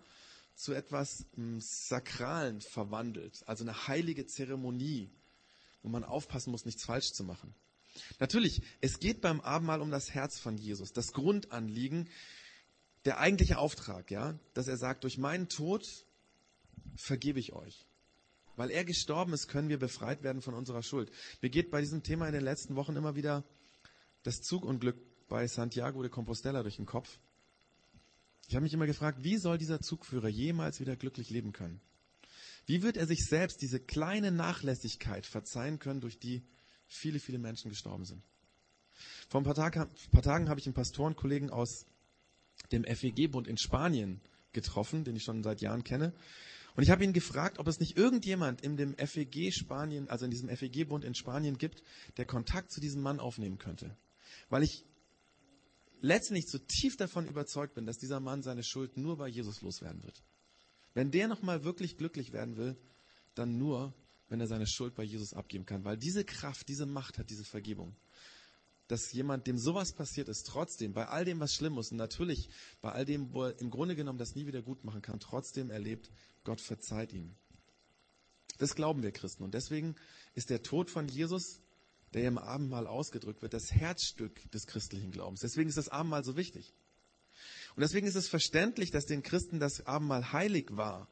zu 0.54 0.74
etwas 0.74 1.24
hm, 1.34 1.58
Sakralen 1.60 2.60
verwandelt. 2.60 3.42
Also 3.46 3.64
eine 3.64 3.88
heilige 3.88 4.26
Zeremonie, 4.26 5.10
wo 5.82 5.88
man 5.88 6.04
aufpassen 6.04 6.50
muss, 6.50 6.66
nichts 6.66 6.84
falsch 6.84 7.12
zu 7.12 7.24
machen. 7.24 7.54
Natürlich, 8.18 8.60
es 8.82 9.00
geht 9.00 9.22
beim 9.22 9.40
Abendmahl 9.40 9.80
um 9.80 9.90
das 9.90 10.12
Herz 10.12 10.38
von 10.38 10.58
Jesus, 10.58 10.92
das 10.92 11.14
Grundanliegen, 11.14 12.10
der 13.06 13.18
eigentliche 13.18 13.56
Auftrag, 13.56 14.10
ja, 14.10 14.38
dass 14.52 14.68
er 14.68 14.76
sagt, 14.76 15.04
durch 15.04 15.16
meinen 15.16 15.48
Tod 15.48 16.04
vergebe 16.96 17.40
ich 17.40 17.54
euch. 17.54 17.87
Weil 18.58 18.72
er 18.72 18.84
gestorben 18.84 19.32
ist, 19.34 19.46
können 19.46 19.68
wir 19.68 19.78
befreit 19.78 20.24
werden 20.24 20.42
von 20.42 20.52
unserer 20.52 20.82
Schuld. 20.82 21.12
Mir 21.40 21.48
geht 21.48 21.70
bei 21.70 21.80
diesem 21.80 22.02
Thema 22.02 22.26
in 22.26 22.32
den 22.32 22.42
letzten 22.42 22.74
Wochen 22.74 22.96
immer 22.96 23.14
wieder 23.14 23.44
das 24.24 24.42
Zugunglück 24.42 24.96
bei 25.28 25.46
Santiago 25.46 26.02
de 26.02 26.10
Compostela 26.10 26.64
durch 26.64 26.74
den 26.74 26.84
Kopf. 26.84 27.20
Ich 28.48 28.56
habe 28.56 28.64
mich 28.64 28.74
immer 28.74 28.86
gefragt, 28.86 29.22
wie 29.22 29.36
soll 29.36 29.58
dieser 29.58 29.80
Zugführer 29.80 30.26
jemals 30.26 30.80
wieder 30.80 30.96
glücklich 30.96 31.30
leben 31.30 31.52
können? 31.52 31.80
Wie 32.66 32.82
wird 32.82 32.96
er 32.96 33.06
sich 33.06 33.26
selbst 33.26 33.62
diese 33.62 33.78
kleine 33.78 34.32
Nachlässigkeit 34.32 35.24
verzeihen 35.24 35.78
können, 35.78 36.00
durch 36.00 36.18
die 36.18 36.42
viele, 36.88 37.20
viele 37.20 37.38
Menschen 37.38 37.68
gestorben 37.68 38.06
sind? 38.06 38.24
Vor 39.28 39.40
ein 39.40 39.44
paar, 39.44 39.54
Tag, 39.54 39.88
paar 40.10 40.22
Tagen 40.22 40.48
habe 40.48 40.58
ich 40.58 40.66
einen 40.66 40.74
Pastorenkollegen 40.74 41.50
aus 41.50 41.86
dem 42.72 42.82
FEG-Bund 42.82 43.46
in 43.46 43.56
Spanien 43.56 44.20
getroffen, 44.52 45.04
den 45.04 45.14
ich 45.14 45.22
schon 45.22 45.44
seit 45.44 45.60
Jahren 45.60 45.84
kenne. 45.84 46.12
Und 46.78 46.84
ich 46.84 46.90
habe 46.90 47.02
ihn 47.02 47.12
gefragt, 47.12 47.58
ob 47.58 47.66
es 47.66 47.80
nicht 47.80 47.96
irgendjemand 47.96 48.60
in 48.60 48.76
dem 48.76 48.94
FEG 48.96 49.52
Spanien, 49.52 50.08
also 50.08 50.26
in 50.26 50.30
diesem 50.30 50.48
FEG-Bund 50.48 51.04
in 51.04 51.16
Spanien 51.16 51.58
gibt, 51.58 51.82
der 52.18 52.24
Kontakt 52.24 52.70
zu 52.70 52.80
diesem 52.80 53.02
Mann 53.02 53.18
aufnehmen 53.18 53.58
könnte. 53.58 53.96
Weil 54.48 54.62
ich 54.62 54.84
letztendlich 56.02 56.46
zutiefst 56.46 57.00
davon 57.00 57.26
überzeugt 57.26 57.74
bin, 57.74 57.84
dass 57.84 57.98
dieser 57.98 58.20
Mann 58.20 58.44
seine 58.44 58.62
Schuld 58.62 58.96
nur 58.96 59.16
bei 59.16 59.26
Jesus 59.26 59.60
loswerden 59.60 60.04
wird. 60.04 60.22
Wenn 60.94 61.10
der 61.10 61.26
nochmal 61.26 61.64
wirklich 61.64 61.96
glücklich 61.96 62.32
werden 62.32 62.56
will, 62.56 62.76
dann 63.34 63.58
nur, 63.58 63.92
wenn 64.28 64.38
er 64.38 64.46
seine 64.46 64.68
Schuld 64.68 64.94
bei 64.94 65.02
Jesus 65.02 65.34
abgeben 65.34 65.66
kann. 65.66 65.84
Weil 65.84 65.96
diese 65.96 66.24
Kraft, 66.24 66.68
diese 66.68 66.86
Macht 66.86 67.18
hat 67.18 67.28
diese 67.28 67.44
Vergebung. 67.44 67.96
Dass 68.88 69.12
jemand, 69.12 69.46
dem 69.46 69.58
sowas 69.58 69.92
passiert 69.92 70.28
ist, 70.28 70.46
trotzdem, 70.46 70.92
bei 70.92 71.06
all 71.06 71.24
dem, 71.24 71.40
was 71.40 71.54
schlimm 71.54 71.78
ist, 71.78 71.92
und 71.92 71.98
natürlich 71.98 72.48
bei 72.80 72.90
all 72.90 73.04
dem, 73.04 73.32
wo 73.32 73.44
er 73.44 73.60
im 73.60 73.70
Grunde 73.70 73.94
genommen 73.94 74.18
das 74.18 74.34
nie 74.34 74.46
wieder 74.46 74.62
gut 74.62 74.84
machen 74.84 75.02
kann, 75.02 75.20
trotzdem 75.20 75.70
erlebt, 75.70 76.10
Gott 76.44 76.60
verzeiht 76.60 77.12
ihm. 77.12 77.34
Das 78.58 78.74
glauben 78.74 79.02
wir 79.02 79.12
Christen. 79.12 79.44
Und 79.44 79.54
deswegen 79.54 79.94
ist 80.34 80.50
der 80.50 80.62
Tod 80.62 80.90
von 80.90 81.08
Jesus, 81.08 81.60
der 82.14 82.26
im 82.26 82.38
Abendmahl 82.38 82.86
ausgedrückt 82.86 83.42
wird, 83.42 83.54
das 83.54 83.72
Herzstück 83.72 84.50
des 84.50 84.66
christlichen 84.66 85.10
Glaubens. 85.10 85.40
Deswegen 85.40 85.68
ist 85.68 85.78
das 85.78 85.88
Abendmahl 85.88 86.24
so 86.24 86.36
wichtig. 86.36 86.74
Und 87.76 87.82
deswegen 87.82 88.06
ist 88.06 88.16
es 88.16 88.28
verständlich, 88.28 88.90
dass 88.90 89.06
den 89.06 89.22
Christen 89.22 89.60
das 89.60 89.86
Abendmahl 89.86 90.32
heilig 90.32 90.68
war. 90.70 91.08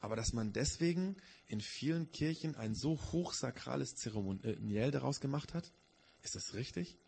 Aber 0.00 0.16
dass 0.16 0.32
man 0.32 0.52
deswegen 0.52 1.16
in 1.46 1.60
vielen 1.60 2.10
Kirchen 2.10 2.54
ein 2.56 2.74
so 2.74 2.98
hochsakrales 3.12 3.94
Zeremoniell 3.94 4.90
daraus 4.90 5.20
gemacht 5.20 5.54
hat, 5.54 5.70
ist 6.22 6.34
das 6.34 6.54
richtig? 6.54 6.98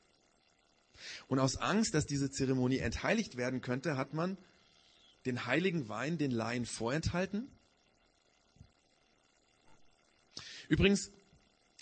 Und 1.27 1.39
aus 1.39 1.57
Angst, 1.57 1.95
dass 1.95 2.07
diese 2.07 2.31
Zeremonie 2.31 2.79
entheiligt 2.79 3.37
werden 3.37 3.61
könnte, 3.61 3.97
hat 3.97 4.15
man 4.15 4.39
den 5.27 5.47
heiligen 5.47 5.89
Wein 5.89 6.19
den 6.19 6.31
Laien 6.31 6.67
vorenthalten. 6.67 7.51
Übrigens, 10.69 11.11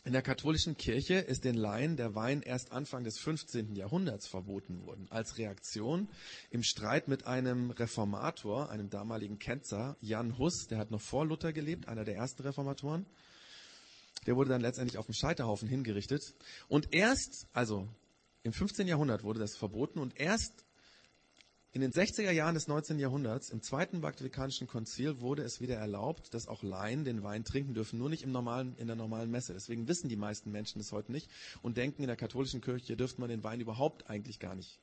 in 0.05 0.13
der 0.13 0.23
katholischen 0.23 0.77
Kirche 0.77 1.15
ist 1.15 1.45
den 1.45 1.55
Laien 1.55 1.97
der 1.97 2.17
Wein 2.17 2.43
erst 2.43 2.73
Anfang 2.73 3.05
des 3.05 3.19
15. 3.19 3.77
Jahrhunderts 3.77 4.27
verboten 4.27 4.85
worden, 4.85 5.07
als 5.11 5.39
Reaktion 5.39 6.09
im 6.51 6.65
Streit 6.65 7.07
mit 7.07 7.27
einem 7.27 7.71
Reformator, 7.71 8.71
einem 8.71 8.91
damaligen 8.91 9.39
Ketzer, 9.39 9.97
Jan 10.01 10.39
Hus, 10.39 10.67
der 10.67 10.79
hat 10.79 10.91
noch 10.91 11.01
vor 11.01 11.25
Luther 11.25 11.53
gelebt, 11.53 11.87
einer 11.87 12.05
der 12.05 12.17
ersten 12.17 12.43
Reformatoren. 12.43 13.07
Der 14.27 14.37
wurde 14.37 14.51
dann 14.51 14.61
letztendlich 14.61 14.99
auf 14.99 15.07
dem 15.07 15.15
Scheiterhaufen 15.15 15.69
hingerichtet. 15.69 16.35
Und 16.69 16.93
erst, 16.95 17.47
also 17.53 17.89
im 18.43 18.53
15. 18.53 18.87
Jahrhundert 18.87 19.25
wurde 19.25 19.41
das 19.41 19.57
verboten 19.57 19.99
und 19.99 20.19
erst 20.19 20.65
in 21.75 21.81
den 21.81 21.91
60er 21.91 22.31
Jahren 22.31 22.55
des 22.55 22.69
19. 22.69 22.99
Jahrhunderts, 22.99 23.49
im 23.49 23.63
Zweiten 23.63 24.03
Vatikanischen 24.03 24.67
Konzil, 24.67 25.21
wurde 25.21 25.43
es 25.43 25.63
wieder 25.63 25.77
erlaubt, 25.77 26.35
dass 26.35 26.47
auch 26.47 26.63
Laien 26.63 27.05
den 27.05 27.23
Wein 27.23 27.45
trinken 27.45 27.73
dürfen, 27.73 27.99
nur 27.99 28.11
nicht 28.11 28.25
im 28.25 28.31
normalen, 28.31 28.77
in 28.77 28.89
der 28.89 28.97
normalen 28.97 29.31
Messe. 29.31 29.55
Deswegen 29.55 29.89
wissen 29.89 30.11
die 30.11 30.17
meisten 30.17 30.51
Menschen 30.51 30.81
das 30.81 30.93
heute 30.93 31.13
nicht 31.13 31.31
und 31.63 31.79
denken, 31.79 32.03
in 32.03 32.09
der 32.09 32.17
katholischen 32.17 32.61
Kirche 32.61 32.95
dürfte 32.95 33.23
man 33.23 33.31
den 33.31 33.43
Wein 33.43 33.61
überhaupt 33.61 34.11
eigentlich 34.11 34.39
gar 34.39 34.55
nicht 34.55 34.81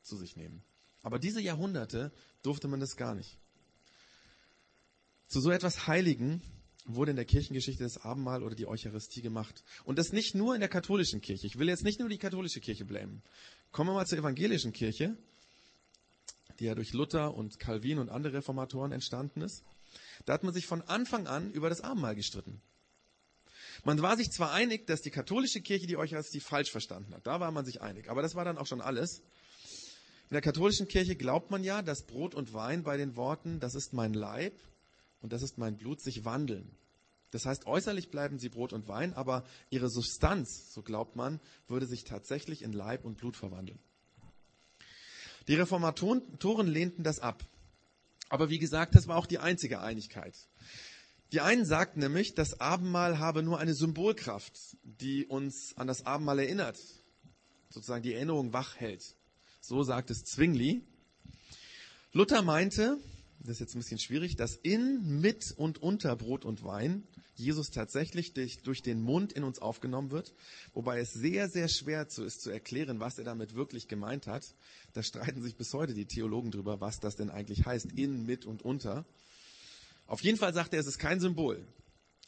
zu 0.00 0.16
sich 0.16 0.36
nehmen. 0.36 0.62
Aber 1.02 1.18
diese 1.18 1.42
Jahrhunderte 1.42 2.12
durfte 2.42 2.66
man 2.66 2.80
das 2.80 2.96
gar 2.96 3.14
nicht. 3.14 3.38
Zu 5.28 5.40
so 5.40 5.50
etwas 5.50 5.86
Heiligen 5.86 6.40
wurde 6.86 7.10
in 7.10 7.16
der 7.16 7.24
Kirchengeschichte 7.24 7.82
das 7.82 7.98
Abendmahl 7.98 8.42
oder 8.42 8.54
die 8.54 8.66
Eucharistie 8.66 9.22
gemacht. 9.22 9.64
Und 9.84 9.98
das 9.98 10.12
nicht 10.12 10.34
nur 10.34 10.54
in 10.54 10.60
der 10.60 10.68
katholischen 10.68 11.20
Kirche. 11.20 11.46
Ich 11.46 11.58
will 11.58 11.68
jetzt 11.68 11.84
nicht 11.84 12.00
nur 12.00 12.08
die 12.08 12.18
katholische 12.18 12.60
Kirche 12.60 12.84
blamen. 12.84 13.22
Kommen 13.72 13.90
wir 13.90 13.94
mal 13.94 14.06
zur 14.06 14.18
evangelischen 14.18 14.72
Kirche 14.72 15.16
die 16.58 16.64
ja 16.64 16.74
durch 16.74 16.92
Luther 16.92 17.34
und 17.34 17.58
Calvin 17.58 17.98
und 17.98 18.08
andere 18.08 18.34
Reformatoren 18.34 18.92
entstanden 18.92 19.42
ist. 19.42 19.64
Da 20.24 20.32
hat 20.32 20.42
man 20.42 20.54
sich 20.54 20.66
von 20.66 20.82
Anfang 20.82 21.26
an 21.26 21.52
über 21.52 21.68
das 21.68 21.80
Abendmahl 21.80 22.14
gestritten. 22.14 22.60
Man 23.84 24.00
war 24.02 24.16
sich 24.16 24.30
zwar 24.30 24.52
einig, 24.52 24.86
dass 24.86 25.02
die 25.02 25.10
katholische 25.10 25.60
Kirche 25.60 25.86
die 25.86 25.96
Eucharistie 25.96 26.40
falsch 26.40 26.70
verstanden 26.70 27.14
hat. 27.14 27.26
Da 27.26 27.40
war 27.40 27.50
man 27.50 27.64
sich 27.64 27.82
einig. 27.82 28.08
Aber 28.08 28.22
das 28.22 28.34
war 28.34 28.44
dann 28.44 28.58
auch 28.58 28.66
schon 28.66 28.80
alles. 28.80 29.18
In 30.28 30.34
der 30.34 30.40
katholischen 30.40 30.88
Kirche 30.88 31.14
glaubt 31.14 31.50
man 31.50 31.62
ja, 31.62 31.82
dass 31.82 32.02
Brot 32.02 32.34
und 32.34 32.52
Wein 32.52 32.82
bei 32.82 32.96
den 32.96 33.16
Worten, 33.16 33.60
das 33.60 33.74
ist 33.74 33.92
mein 33.92 34.14
Leib 34.14 34.54
und 35.20 35.32
das 35.32 35.42
ist 35.42 35.58
mein 35.58 35.76
Blut, 35.76 36.00
sich 36.00 36.24
wandeln. 36.24 36.76
Das 37.30 37.44
heißt, 37.44 37.66
äußerlich 37.66 38.10
bleiben 38.10 38.38
sie 38.38 38.48
Brot 38.48 38.72
und 38.72 38.88
Wein, 38.88 39.12
aber 39.14 39.44
ihre 39.70 39.90
Substanz, 39.90 40.72
so 40.72 40.82
glaubt 40.82 41.16
man, 41.16 41.40
würde 41.68 41.86
sich 41.86 42.04
tatsächlich 42.04 42.62
in 42.62 42.72
Leib 42.72 43.04
und 43.04 43.18
Blut 43.18 43.36
verwandeln. 43.36 43.78
Die 45.48 45.54
Reformatoren 45.54 46.66
lehnten 46.66 47.02
das 47.02 47.20
ab. 47.20 47.44
Aber 48.28 48.50
wie 48.50 48.58
gesagt, 48.58 48.94
das 48.94 49.06
war 49.06 49.16
auch 49.16 49.26
die 49.26 49.38
einzige 49.38 49.80
Einigkeit. 49.80 50.34
Die 51.32 51.40
einen 51.40 51.64
sagten 51.64 52.00
nämlich, 52.00 52.34
das 52.34 52.60
Abendmahl 52.60 53.18
habe 53.18 53.42
nur 53.42 53.58
eine 53.58 53.74
Symbolkraft, 53.74 54.76
die 54.82 55.26
uns 55.26 55.76
an 55.76 55.86
das 55.86 56.06
Abendmahl 56.06 56.38
erinnert, 56.38 56.78
sozusagen 57.68 58.02
die 58.02 58.14
Erinnerung 58.14 58.52
wach 58.52 58.76
hält. 58.76 59.14
So 59.60 59.82
sagt 59.82 60.10
es 60.10 60.24
Zwingli. 60.24 60.84
Luther 62.12 62.42
meinte, 62.42 62.98
das 63.46 63.56
ist 63.56 63.60
jetzt 63.60 63.74
ein 63.74 63.78
bisschen 63.78 63.98
schwierig, 63.98 64.36
dass 64.36 64.56
in, 64.56 65.20
mit 65.20 65.52
und 65.56 65.82
unter 65.82 66.16
Brot 66.16 66.44
und 66.44 66.64
Wein 66.64 67.06
Jesus 67.36 67.70
tatsächlich 67.70 68.32
durch, 68.32 68.58
durch 68.62 68.82
den 68.82 69.02
Mund 69.02 69.32
in 69.32 69.44
uns 69.44 69.58
aufgenommen 69.58 70.10
wird, 70.10 70.34
wobei 70.72 71.00
es 71.00 71.12
sehr, 71.12 71.48
sehr 71.48 71.68
schwer 71.68 72.08
zu, 72.08 72.24
ist 72.24 72.42
zu 72.42 72.50
erklären, 72.50 72.98
was 72.98 73.18
er 73.18 73.24
damit 73.24 73.54
wirklich 73.54 73.88
gemeint 73.88 74.26
hat. 74.26 74.54
Da 74.94 75.02
streiten 75.02 75.42
sich 75.42 75.56
bis 75.56 75.72
heute 75.74 75.94
die 75.94 76.06
Theologen 76.06 76.50
drüber, 76.50 76.80
was 76.80 76.98
das 76.98 77.16
denn 77.16 77.30
eigentlich 77.30 77.66
heißt, 77.66 77.92
in, 77.92 78.24
mit 78.24 78.46
und 78.46 78.62
unter. 78.62 79.04
Auf 80.06 80.22
jeden 80.22 80.38
Fall 80.38 80.54
sagt 80.54 80.72
er, 80.72 80.80
es 80.80 80.86
ist 80.86 80.98
kein 80.98 81.20
Symbol. 81.20 81.66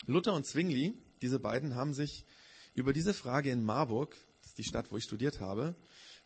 Luther 0.06 0.34
und 0.34 0.46
Zwingli, 0.46 0.94
diese 1.22 1.40
beiden 1.40 1.74
haben 1.74 1.94
sich 1.94 2.24
über 2.74 2.92
diese 2.92 3.14
Frage 3.14 3.50
in 3.50 3.64
Marburg, 3.64 4.16
das 4.40 4.50
ist 4.50 4.58
die 4.58 4.64
Stadt, 4.64 4.92
wo 4.92 4.96
ich 4.96 5.04
studiert 5.04 5.40
habe, 5.40 5.74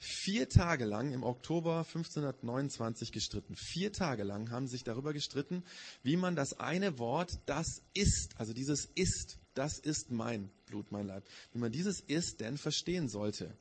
vier 0.03 0.49
Tage 0.49 0.85
lang 0.85 1.13
im 1.13 1.23
Oktober 1.23 1.79
1529 1.79 3.13
gestritten. 3.13 3.55
Vier 3.55 3.93
Tage 3.93 4.25
lang 4.25 4.51
haben 4.51 4.67
sich 4.67 4.83
darüber 4.83 5.13
gestritten, 5.13 5.63
wie 6.03 6.17
man 6.17 6.35
das 6.35 6.59
eine 6.59 6.99
Wort, 6.99 7.39
das 7.47 7.83
ist, 7.95 8.37
also 8.37 8.53
dieses 8.53 8.85
ist, 8.85 9.39
das 9.55 9.79
ist 9.79 10.11
mein 10.11 10.51
Blut, 10.67 10.91
mein 10.91 11.07
Leib, 11.07 11.25
wie 11.53 11.59
man 11.59 11.71
dieses 11.71 12.01
ist 12.01 12.41
denn 12.41 12.59
verstehen 12.59 13.09
sollte. 13.09 13.57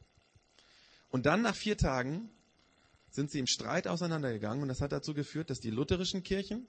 Und 1.10 1.28
dann 1.28 1.44
nach 1.44 1.56
vier 1.56 1.78
Tagen 1.78 2.32
sind 3.12 3.30
sie 3.30 3.40
im 3.40 3.48
Streit 3.48 3.88
auseinandergegangen 3.88 4.64
und 4.64 4.70
das 4.70 4.82
hat 4.82 4.94
dazu 4.94 5.14
geführt, 5.14 5.52
dass 5.52 5.60
die 5.60 5.70
lutherischen 5.70 6.24
Kirchen 6.24 6.68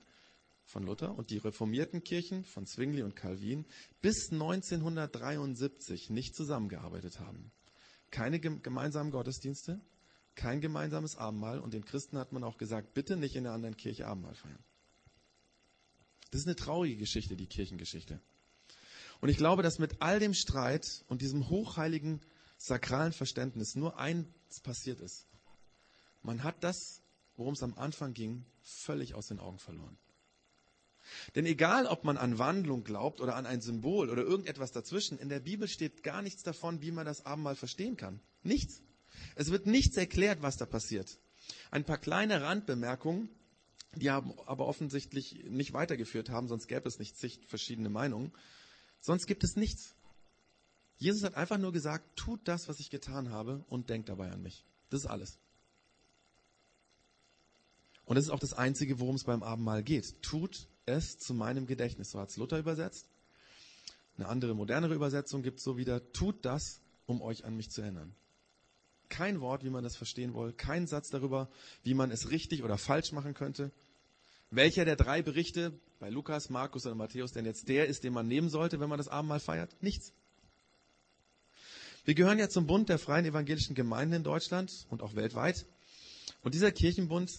von 0.65 0.83
Luther 0.83 1.17
und 1.17 1.31
die 1.31 1.39
reformierten 1.39 2.05
Kirchen 2.05 2.45
von 2.45 2.67
Zwingli 2.67 3.03
und 3.03 3.17
Calvin 3.17 3.65
bis 4.03 4.33
1973 4.33 6.11
nicht 6.11 6.35
zusammengearbeitet 6.35 7.21
haben 7.21 7.53
keine 8.13 8.39
gemeinsamen 8.39 9.11
Gottesdienste, 9.11 9.81
kein 10.37 10.61
gemeinsames 10.61 11.17
Abendmahl 11.17 11.59
und 11.59 11.75
den 11.75 11.85
Christen 11.85 12.17
hat 12.19 12.33
man 12.33 12.45
auch 12.45 12.59
gesagt, 12.59 12.95
bitte 12.95 13.17
nicht 13.17 13.35
in 13.35 13.45
der 13.45 13.53
anderen 13.53 13.77
Kirche 13.77 14.07
Abendmahl 14.07 14.35
feiern. 14.35 14.63
Das 16.31 16.43
ist 16.43 16.47
eine 16.47 16.57
traurige 16.57 16.97
Geschichte, 16.97 17.37
die 17.37 17.47
Kirchengeschichte. 17.47 18.21
Und 19.21 19.29
ich 19.29 19.37
glaube, 19.37 19.63
dass 19.63 19.79
mit 19.79 20.01
all 20.01 20.19
dem 20.19 20.35
Streit 20.35 21.05
und 21.09 21.21
diesem 21.21 21.49
hochheiligen 21.49 22.21
sakralen 22.57 23.13
Verständnis 23.13 23.75
nur 23.75 23.99
eins 23.99 24.61
passiert 24.63 25.01
ist. 25.01 25.27
Man 26.23 26.45
hat 26.45 26.63
das, 26.63 27.03
worum 27.37 27.55
es 27.55 27.63
am 27.63 27.75
Anfang 27.75 28.15
ging, 28.15 28.45
völlig 28.63 29.15
aus 29.15 29.27
den 29.29 29.41
Augen 29.41 29.59
verloren. 29.59 29.99
Denn 31.35 31.47
egal, 31.47 31.87
ob 31.87 32.05
man 32.05 32.17
an 32.17 32.39
Wandlung 32.39 32.85
glaubt 32.85 33.21
oder 33.21 33.37
an 33.37 33.47
ein 33.47 33.61
Symbol 33.61 34.11
oder 34.11 34.23
irgendetwas 34.23 34.73
dazwischen, 34.73 35.19
in 35.19 35.29
der 35.29 35.41
Bibel 35.41 35.69
steht 35.69 36.03
gar 36.03 36.23
nichts 36.23 36.43
davon, 36.43 36.83
wie 36.83 36.91
man 36.91 37.07
das 37.07 37.27
Abendmahl 37.27 37.57
verstehen 37.57 37.97
kann. 37.97 38.21
Nichts. 38.43 38.83
Es 39.35 39.51
wird 39.51 39.67
nichts 39.67 39.97
erklärt, 39.97 40.43
was 40.43 40.57
da 40.57 40.67
passiert. 40.67 41.19
Ein 41.71 41.85
paar 41.85 41.99
kleine 41.99 42.43
Randbemerkungen, 42.43 43.29
die 43.97 44.11
haben 44.11 44.33
aber 44.47 44.67
offensichtlich 44.67 45.45
nicht 45.49 45.73
weitergeführt 45.73 46.31
haben, 46.31 46.49
sonst 46.49 46.67
gäbe 46.67 46.89
es 46.89 46.99
nicht 46.99 47.17
zig 47.17 47.41
verschiedene 47.47 47.91
Meinungen. 47.91 48.33
Sonst 49.01 49.27
gibt 49.27 49.45
es 49.45 49.57
nichts. 49.57 49.95
Jesus 50.97 51.25
hat 51.25 51.35
einfach 51.35 51.59
nur 51.59 51.73
gesagt, 51.73 52.17
tut 52.17 52.41
das, 52.47 52.69
was 52.69 52.79
ich 52.79 52.91
getan 52.91 53.31
habe 53.31 53.65
und 53.69 53.91
denkt 53.91 54.09
dabei 54.09 54.31
an 54.31 54.43
mich. 54.43 54.65
Das 54.89 55.01
ist 55.01 55.07
alles. 55.07 55.39
Und 58.05 58.17
das 58.17 58.27
ist 58.27 58.31
auch 58.31 58.39
das 58.39 58.55
Einzige, 58.55 59.01
worum 59.01 59.17
es 59.17 59.25
beim 59.25 59.43
Abendmahl 59.43 59.83
geht. 59.83 60.23
Tut 60.23 60.69
es 60.87 61.19
zu 61.19 61.35
meinem 61.35 61.67
Gedächtnis. 61.67 62.11
So 62.11 62.21
hat 62.21 62.31
es 62.31 62.37
Luther 62.37 62.59
übersetzt. 62.59 63.09
Eine 64.17 64.29
andere, 64.29 64.55
modernere 64.55 64.95
Übersetzung 64.95 65.43
gibt 65.43 65.61
so 65.61 65.77
wieder, 65.77 66.13
tut 66.13 66.45
das, 66.45 66.81
um 67.07 67.23
euch 67.23 67.45
an 67.45 67.57
mich 67.57 67.71
zu 67.71 67.83
erinnern. 67.83 68.15
Kein 69.09 69.41
Wort, 69.41 69.65
wie 69.65 69.71
man 69.71 69.85
das 69.85 69.97
verstehen 69.97 70.35
will, 70.35 70.53
kein 70.53 70.87
Satz 70.87 71.11
darüber, 71.11 71.51
wie 71.83 71.95
man 71.95 72.11
es 72.11 72.31
richtig 72.31 72.63
oder 72.63 72.79
falsch 72.79 73.13
machen 73.13 73.35
könnte. 73.35 73.71
Welcher 74.51 74.85
der 74.85 74.97
drei 74.97 75.23
Berichte 75.23 75.73
bei 75.99 76.11
Lukas, 76.11 76.51
Markus 76.51 76.85
oder 76.87 76.95
Matthäus 76.95 77.33
denn 77.33 77.47
jetzt 77.47 77.69
der 77.69 77.87
ist, 77.87 78.05
den 78.05 78.13
man 78.13 78.29
nehmen 78.29 78.51
sollte, 78.51 78.81
wenn 78.81 78.89
man 78.89 78.99
das 78.99 79.09
Abendmahl 79.09 79.41
feiert? 79.41 79.75
Nichts. 79.83 80.13
Wir 82.05 82.15
gehören 82.15 82.39
ja 82.39 82.49
zum 82.49 82.67
Bund 82.67 82.89
der 82.89 82.99
freien 82.99 83.25
evangelischen 83.25 83.75
Gemeinden 83.75 84.15
in 84.15 84.25
Deutschland 84.25 84.87
und 84.91 85.03
auch 85.03 85.15
weltweit. 85.15 85.67
Und 86.43 86.55
dieser 86.55 86.73
Kirchenbund 86.73 87.31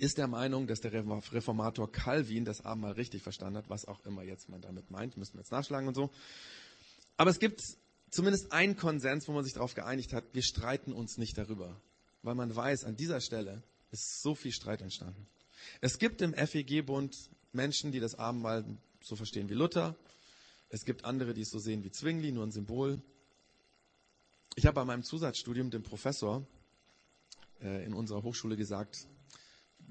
ist 0.00 0.18
der 0.18 0.28
Meinung, 0.28 0.66
dass 0.66 0.80
der 0.80 0.92
Reformator 0.92 1.92
Calvin 1.92 2.44
das 2.44 2.64
Abendmahl 2.64 2.92
richtig 2.92 3.22
verstanden 3.22 3.58
hat, 3.58 3.68
was 3.68 3.84
auch 3.84 4.04
immer 4.06 4.22
jetzt 4.22 4.48
man 4.48 4.60
damit 4.60 4.90
meint, 4.90 5.16
müssen 5.16 5.34
wir 5.34 5.40
jetzt 5.40 5.52
nachschlagen 5.52 5.88
und 5.88 5.94
so. 5.94 6.10
Aber 7.18 7.30
es 7.30 7.38
gibt 7.38 7.62
zumindest 8.10 8.50
einen 8.50 8.76
Konsens, 8.76 9.28
wo 9.28 9.32
man 9.32 9.44
sich 9.44 9.52
darauf 9.52 9.74
geeinigt 9.74 10.14
hat, 10.14 10.24
wir 10.32 10.42
streiten 10.42 10.92
uns 10.92 11.18
nicht 11.18 11.36
darüber, 11.36 11.80
weil 12.22 12.34
man 12.34 12.54
weiß, 12.54 12.84
an 12.84 12.96
dieser 12.96 13.20
Stelle 13.20 13.62
ist 13.90 14.22
so 14.22 14.34
viel 14.34 14.52
Streit 14.52 14.80
entstanden. 14.80 15.26
Es 15.82 15.98
gibt 15.98 16.22
im 16.22 16.32
FEG-Bund 16.32 17.16
Menschen, 17.52 17.92
die 17.92 18.00
das 18.00 18.14
Abendmahl 18.14 18.64
so 19.02 19.16
verstehen 19.16 19.50
wie 19.50 19.54
Luther. 19.54 19.96
Es 20.70 20.86
gibt 20.86 21.04
andere, 21.04 21.34
die 21.34 21.42
es 21.42 21.50
so 21.50 21.58
sehen 21.58 21.84
wie 21.84 21.90
Zwingli, 21.90 22.32
nur 22.32 22.46
ein 22.46 22.52
Symbol. 22.52 23.02
Ich 24.54 24.64
habe 24.64 24.76
bei 24.76 24.84
meinem 24.84 25.02
Zusatzstudium 25.02 25.70
dem 25.70 25.82
Professor 25.82 26.46
äh, 27.60 27.84
in 27.84 27.92
unserer 27.92 28.22
Hochschule 28.22 28.56
gesagt, 28.56 29.06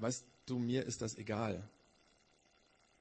weißt 0.00 0.24
du, 0.46 0.58
mir 0.58 0.84
ist 0.84 1.02
das 1.02 1.16
egal, 1.16 1.68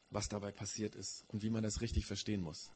was 0.10 0.30
dabei 0.30 0.52
passiert 0.52 0.96
ist 0.96 1.24
und 1.28 1.44
wie 1.44 1.50
man 1.50 1.64
das 1.64 1.82
richtig 1.82 2.06
verstehen 2.06 2.42
muss. 2.42 2.72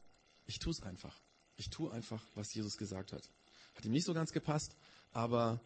Ich 0.45 0.59
tue 0.59 0.71
es 0.71 0.83
einfach. 0.83 1.19
Ich 1.55 1.69
tue 1.69 1.91
einfach, 1.91 2.23
was 2.35 2.53
Jesus 2.53 2.77
gesagt 2.77 3.13
hat. 3.13 3.29
Hat 3.75 3.85
ihm 3.85 3.91
nicht 3.91 4.05
so 4.05 4.13
ganz 4.13 4.31
gepasst, 4.31 4.75
aber 5.11 5.61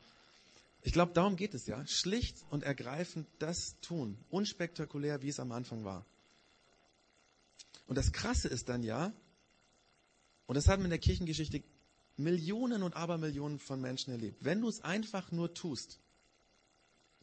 ich 0.82 0.94
glaube, 0.94 1.14
darum 1.14 1.36
geht 1.36 1.54
es 1.54 1.68
ja. 1.68 1.86
Schlicht 1.88 2.46
und 2.50 2.64
ergreifend 2.64 3.28
das 3.40 3.80
tun. 3.82 4.18
Unspektakulär, 4.30 5.22
wie 5.22 5.30
es 5.30 5.40
am 5.40 5.52
Anfang 5.52 5.84
war. 5.84 6.06
Und 7.88 7.98
das 7.98 8.12
Krasse 8.12 8.48
ist 8.48 8.70
dann 8.70 8.84
ja, 8.84 9.14
und 10.46 10.56
das 10.56 10.68
haben 10.68 10.84
in 10.84 10.90
der 10.90 11.00
Kirchengeschichte 11.00 11.64
Millionen 12.16 12.84
und 12.84 12.96
Abermillionen 12.96 13.60
von 13.60 13.80
Menschen 13.80 14.12
erlebt. 14.12 14.44
Wenn 14.44 14.62
du 14.62 14.70
es 14.70 14.82
einfach 14.82 15.32
nur 15.32 15.54
tust, 15.54 16.00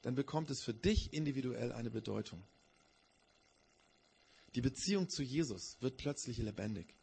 dann 0.04 0.14
bekommt 0.14 0.50
es 0.50 0.62
für 0.62 0.74
dich 0.74 1.14
individuell 1.14 1.72
eine 1.72 1.90
Bedeutung. 1.90 2.44
Die 4.54 4.60
Beziehung 4.60 5.08
zu 5.08 5.22
Jesus 5.22 5.78
wird 5.80 5.96
plötzlich 5.96 6.36
lebendig. 6.36 6.94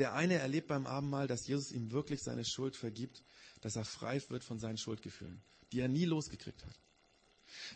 Der 0.00 0.14
eine 0.14 0.34
erlebt 0.34 0.66
beim 0.66 0.84
Abendmahl, 0.86 1.28
dass 1.28 1.46
Jesus 1.46 1.70
ihm 1.70 1.92
wirklich 1.92 2.22
seine 2.22 2.44
Schuld 2.44 2.74
vergibt, 2.74 3.22
dass 3.60 3.76
er 3.76 3.84
frei 3.84 4.20
wird 4.28 4.42
von 4.42 4.58
seinen 4.58 4.78
Schuldgefühlen, 4.78 5.42
die 5.70 5.78
er 5.78 5.86
nie 5.88 6.06
losgekriegt 6.06 6.64
hat. 6.64 6.74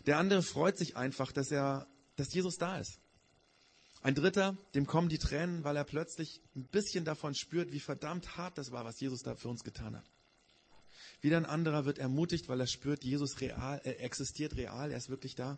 Der 0.05 0.17
andere 0.17 0.43
freut 0.43 0.77
sich 0.77 0.97
einfach, 0.97 1.31
dass 1.31 1.51
er, 1.51 1.87
dass 2.17 2.33
Jesus 2.33 2.57
da 2.57 2.79
ist. 2.79 2.99
Ein 4.01 4.15
dritter, 4.15 4.57
dem 4.75 4.85
kommen 4.85 5.07
die 5.07 5.19
Tränen, 5.19 5.63
weil 5.63 5.77
er 5.77 5.85
plötzlich 5.85 6.41
ein 6.55 6.65
bisschen 6.65 7.05
davon 7.05 7.33
spürt, 7.33 7.71
wie 7.71 7.79
verdammt 7.79 8.35
hart 8.35 8.57
das 8.57 8.71
war, 8.71 8.83
was 8.83 8.99
Jesus 8.99 9.23
da 9.23 9.35
für 9.35 9.47
uns 9.47 9.63
getan 9.63 9.95
hat. 9.95 10.05
Wieder 11.21 11.37
ein 11.37 11.45
anderer 11.45 11.85
wird 11.85 11.97
ermutigt, 11.97 12.47
weil 12.47 12.59
er 12.59 12.67
spürt, 12.67 13.03
Jesus 13.03 13.41
real, 13.41 13.81
äh, 13.83 13.91
existiert 13.91 14.55
real, 14.55 14.91
er 14.91 14.97
ist 14.97 15.09
wirklich 15.09 15.35
da. 15.35 15.57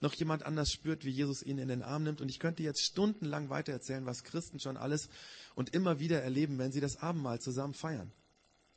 Noch 0.00 0.14
jemand 0.14 0.44
anders 0.44 0.70
spürt, 0.70 1.04
wie 1.04 1.10
Jesus 1.10 1.42
ihn 1.42 1.58
in 1.58 1.68
den 1.68 1.82
Arm 1.82 2.02
nimmt. 2.02 2.20
Und 2.20 2.28
ich 2.28 2.40
könnte 2.40 2.62
jetzt 2.62 2.82
stundenlang 2.82 3.50
weitererzählen, 3.50 4.04
was 4.04 4.24
Christen 4.24 4.58
schon 4.58 4.76
alles 4.76 5.08
und 5.54 5.74
immer 5.74 6.00
wieder 6.00 6.22
erleben, 6.22 6.58
wenn 6.58 6.72
sie 6.72 6.80
das 6.80 6.96
Abendmahl 6.96 7.40
zusammen 7.40 7.74
feiern. 7.74 8.10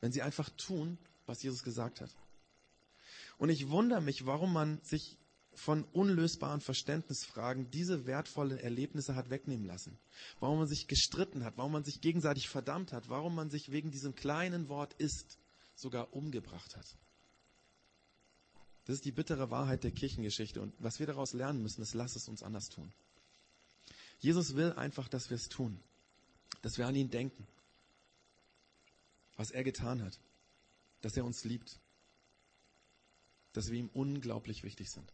Wenn 0.01 0.11
sie 0.11 0.21
einfach 0.21 0.49
tun, 0.51 0.99
was 1.25 1.41
Jesus 1.41 1.63
gesagt 1.63 2.01
hat. 2.01 2.15
Und 3.37 3.49
ich 3.49 3.69
wundere 3.69 4.01
mich, 4.01 4.25
warum 4.25 4.53
man 4.53 4.79
sich 4.83 5.17
von 5.55 5.83
unlösbaren 5.85 6.61
Verständnisfragen 6.61 7.71
diese 7.71 8.05
wertvollen 8.05 8.59
Erlebnisse 8.59 9.15
hat 9.15 9.29
wegnehmen 9.29 9.65
lassen. 9.65 9.97
Warum 10.39 10.59
man 10.59 10.67
sich 10.67 10.87
gestritten 10.87 11.43
hat, 11.43 11.57
warum 11.57 11.71
man 11.71 11.83
sich 11.83 12.01
gegenseitig 12.01 12.49
verdammt 12.49 12.93
hat, 12.93 13.09
warum 13.09 13.33
man 13.33 13.49
sich 13.49 13.71
wegen 13.71 13.89
diesem 13.89 14.15
kleinen 14.15 14.69
Wort 14.69 14.93
ist 14.95 15.39
sogar 15.75 16.13
umgebracht 16.13 16.75
hat. 16.75 16.97
Das 18.85 18.95
ist 18.95 19.05
die 19.05 19.11
bittere 19.11 19.49
Wahrheit 19.49 19.83
der 19.83 19.91
Kirchengeschichte 19.91 20.61
und 20.61 20.73
was 20.79 20.99
wir 20.99 21.07
daraus 21.07 21.33
lernen 21.33 21.61
müssen, 21.61 21.81
ist, 21.81 21.93
lass 21.93 22.15
es 22.15 22.27
uns 22.27 22.43
anders 22.43 22.69
tun. 22.69 22.91
Jesus 24.19 24.55
will 24.55 24.73
einfach, 24.73 25.07
dass 25.07 25.29
wir 25.29 25.35
es 25.35 25.49
tun, 25.49 25.79
dass 26.61 26.77
wir 26.77 26.87
an 26.87 26.95
ihn 26.95 27.09
denken, 27.09 27.47
was 29.35 29.51
er 29.51 29.63
getan 29.63 30.01
hat, 30.01 30.19
dass 31.01 31.17
er 31.17 31.25
uns 31.25 31.43
liebt, 31.43 31.79
dass 33.53 33.71
wir 33.71 33.79
ihm 33.79 33.89
unglaublich 33.93 34.63
wichtig 34.63 34.89
sind. 34.89 35.11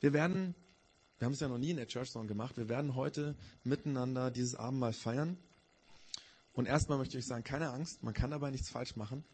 Wir 0.00 0.12
werden, 0.12 0.54
wir 1.18 1.26
haben 1.26 1.32
es 1.32 1.40
ja 1.40 1.48
noch 1.48 1.58
nie 1.58 1.70
in 1.70 1.76
der 1.76 1.86
Church 1.86 2.10
Song 2.10 2.26
gemacht, 2.26 2.56
wir 2.56 2.68
werden 2.68 2.96
heute 2.96 3.36
miteinander 3.62 4.30
dieses 4.30 4.56
Abendmahl 4.56 4.92
feiern. 4.92 5.38
Und 6.52 6.66
erstmal 6.66 6.98
möchte 6.98 7.18
ich 7.18 7.26
sagen, 7.26 7.44
keine 7.44 7.70
Angst, 7.70 8.02
man 8.02 8.14
kann 8.14 8.30
dabei 8.30 8.50
nichts 8.50 8.68
falsch 8.68 8.96
machen. 8.96 9.24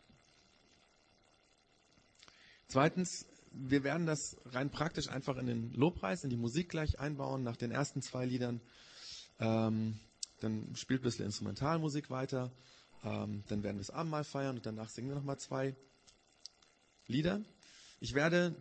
Zweitens, 2.69 3.27
wir 3.51 3.83
werden 3.83 4.07
das 4.07 4.37
rein 4.45 4.71
praktisch 4.71 5.09
einfach 5.09 5.37
in 5.37 5.47
den 5.47 5.73
Lobpreis, 5.73 6.23
in 6.23 6.31
die 6.31 6.37
Musik 6.37 6.69
gleich 6.69 7.01
einbauen, 7.01 7.43
nach 7.43 7.57
den 7.57 7.71
ersten 7.71 8.03
zwei 8.03 8.25
Liedern. 8.25 8.61
Ähm, 9.41 9.99
dann 10.41 10.77
spielt 10.77 11.01
ein 11.01 11.05
bisschen 11.05 11.25
Instrumentalmusik 11.25 12.11
weiter. 12.11 12.53
Ähm, 13.03 13.43
dann 13.49 13.63
werden 13.63 13.77
wir 13.77 13.81
das 13.81 13.91
Abendmahl 13.91 14.25
feiern 14.25 14.57
und 14.57 14.67
danach 14.67 14.89
singen 14.89 15.09
wir 15.09 15.17
nochmal 15.17 15.39
zwei 15.39 15.75
Lieder. 17.07 17.43
Ich 18.01 18.15
werde 18.15 18.55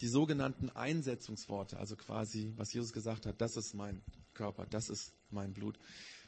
die 0.00 0.08
sogenannten 0.08 0.70
Einsetzungsworte, 0.70 1.78
also 1.78 1.96
quasi, 1.96 2.52
was 2.56 2.72
Jesus 2.72 2.92
gesagt 2.92 3.26
hat, 3.26 3.40
das 3.40 3.56
ist 3.56 3.74
mein 3.74 4.02
Körper, 4.32 4.66
das 4.66 4.88
ist 4.88 5.12
mein 5.30 5.52
Blut. 5.52 5.78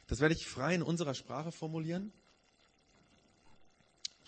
Das 0.07 0.19
werde 0.19 0.35
ich 0.35 0.47
frei 0.47 0.75
in 0.75 0.81
unserer 0.81 1.13
Sprache 1.13 1.51
formulieren. 1.51 2.11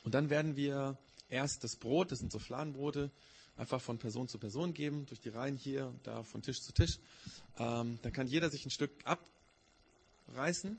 Und 0.04 0.14
dann 0.14 0.30
werden 0.30 0.56
wir 0.56 0.98
erst 1.30 1.64
das 1.64 1.76
Brot, 1.76 2.12
das 2.12 2.20
sind 2.20 2.32
so 2.32 2.40
Fladenbrote, 2.40 3.12
einfach 3.58 3.82
von 3.82 3.98
Person 3.98 4.28
zu 4.28 4.38
Person 4.38 4.74
geben, 4.74 5.06
durch 5.08 5.20
die 5.20 5.30
Reihen 5.30 5.58
hier 5.58 5.88
und 5.88 6.06
da, 6.06 6.24
von 6.24 6.42
Tisch 6.42 6.62
zu 6.62 6.74
Tisch. 6.74 7.00
Ähm, 7.58 8.00
dann 8.02 8.14
kann 8.14 8.28
jeder 8.28 8.50
sich 8.50 8.66
ein 8.66 8.72
Stück 8.72 8.92
abreißen. 10.28 10.78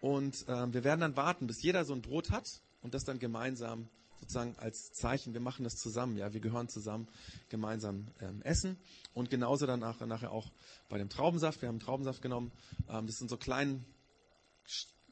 Und 0.00 0.44
ähm, 0.48 0.72
wir 0.72 0.84
werden 0.84 1.00
dann 1.00 1.16
warten, 1.16 1.46
bis 1.46 1.62
jeder 1.62 1.84
so 1.84 1.92
ein 1.92 2.02
Brot 2.02 2.30
hat 2.30 2.60
und 2.82 2.94
das 2.94 3.04
dann 3.04 3.18
gemeinsam 3.18 3.88
sozusagen 4.20 4.54
als 4.58 4.92
Zeichen, 4.92 5.32
wir 5.32 5.40
machen 5.40 5.64
das 5.64 5.76
zusammen, 5.76 6.16
ja, 6.16 6.32
wir 6.32 6.40
gehören 6.40 6.68
zusammen 6.68 7.08
gemeinsam 7.48 8.08
ähm, 8.20 8.42
essen 8.42 8.76
und 9.14 9.30
genauso 9.30 9.66
dann 9.66 9.80
nachher, 9.80 10.30
auch 10.30 10.52
bei 10.88 10.98
dem 10.98 11.08
Traubensaft, 11.08 11.62
wir 11.62 11.68
haben 11.68 11.80
Traubensaft 11.80 12.20
genommen, 12.20 12.52
ähm, 12.88 13.06
das 13.06 13.16
sind 13.16 13.30
so 13.30 13.38
kleine 13.38 13.82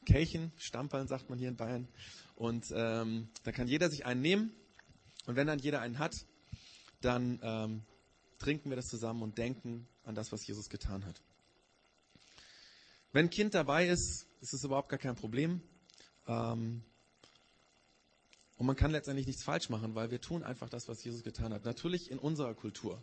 Kelchen, 0.05 0.51
Stamperln 0.57 1.07
sagt 1.07 1.29
man 1.29 1.37
hier 1.37 1.49
in 1.49 1.57
Bayern 1.57 1.87
und 2.35 2.71
ähm, 2.73 3.29
da 3.43 3.51
kann 3.51 3.67
jeder 3.67 3.89
sich 3.89 4.05
einen 4.05 4.21
nehmen 4.21 4.51
und 5.25 5.35
wenn 5.35 5.47
dann 5.47 5.59
jeder 5.59 5.81
einen 5.81 5.99
hat, 5.99 6.25
dann 7.01 7.39
ähm, 7.43 7.83
trinken 8.39 8.69
wir 8.69 8.75
das 8.75 8.87
zusammen 8.87 9.21
und 9.21 9.37
denken 9.37 9.87
an 10.03 10.15
das, 10.15 10.31
was 10.31 10.45
Jesus 10.47 10.69
getan 10.69 11.05
hat. 11.05 11.21
Wenn 13.11 13.25
ein 13.25 13.29
Kind 13.29 13.53
dabei 13.53 13.87
ist, 13.87 14.27
ist 14.41 14.53
es 14.53 14.63
überhaupt 14.63 14.89
gar 14.89 14.99
kein 14.99 15.15
Problem. 15.15 15.61
Ähm, 16.27 16.83
und 18.57 18.65
man 18.65 18.75
kann 18.75 18.91
letztendlich 18.91 19.25
nichts 19.25 19.43
falsch 19.43 19.69
machen, 19.69 19.95
weil 19.95 20.11
wir 20.11 20.19
tun 20.19 20.43
einfach 20.43 20.69
das, 20.69 20.87
was 20.87 21.03
Jesus 21.03 21.23
getan 21.23 21.53
hat. 21.53 21.65
Natürlich 21.65 22.11
in 22.11 22.19
unserer 22.19 22.53
Kultur. 22.53 23.01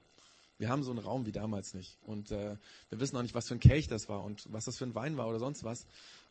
Wir 0.59 0.69
haben 0.69 0.83
so 0.83 0.91
einen 0.91 1.01
Raum 1.01 1.27
wie 1.27 1.33
damals 1.33 1.75
nicht. 1.75 1.99
Und 2.03 2.31
äh, 2.31 2.57
wir 2.89 3.01
wissen 3.01 3.17
auch 3.17 3.23
nicht, 3.23 3.35
was 3.35 3.49
für 3.49 3.55
ein 3.55 3.61
Kelch 3.61 3.89
das 3.89 4.09
war 4.09 4.23
und 4.23 4.53
was 4.53 4.65
das 4.65 4.77
für 4.77 4.85
ein 4.85 4.95
Wein 4.95 5.17
war 5.17 5.29
oder 5.29 5.39
sonst 5.39 5.65
was. 5.65 5.87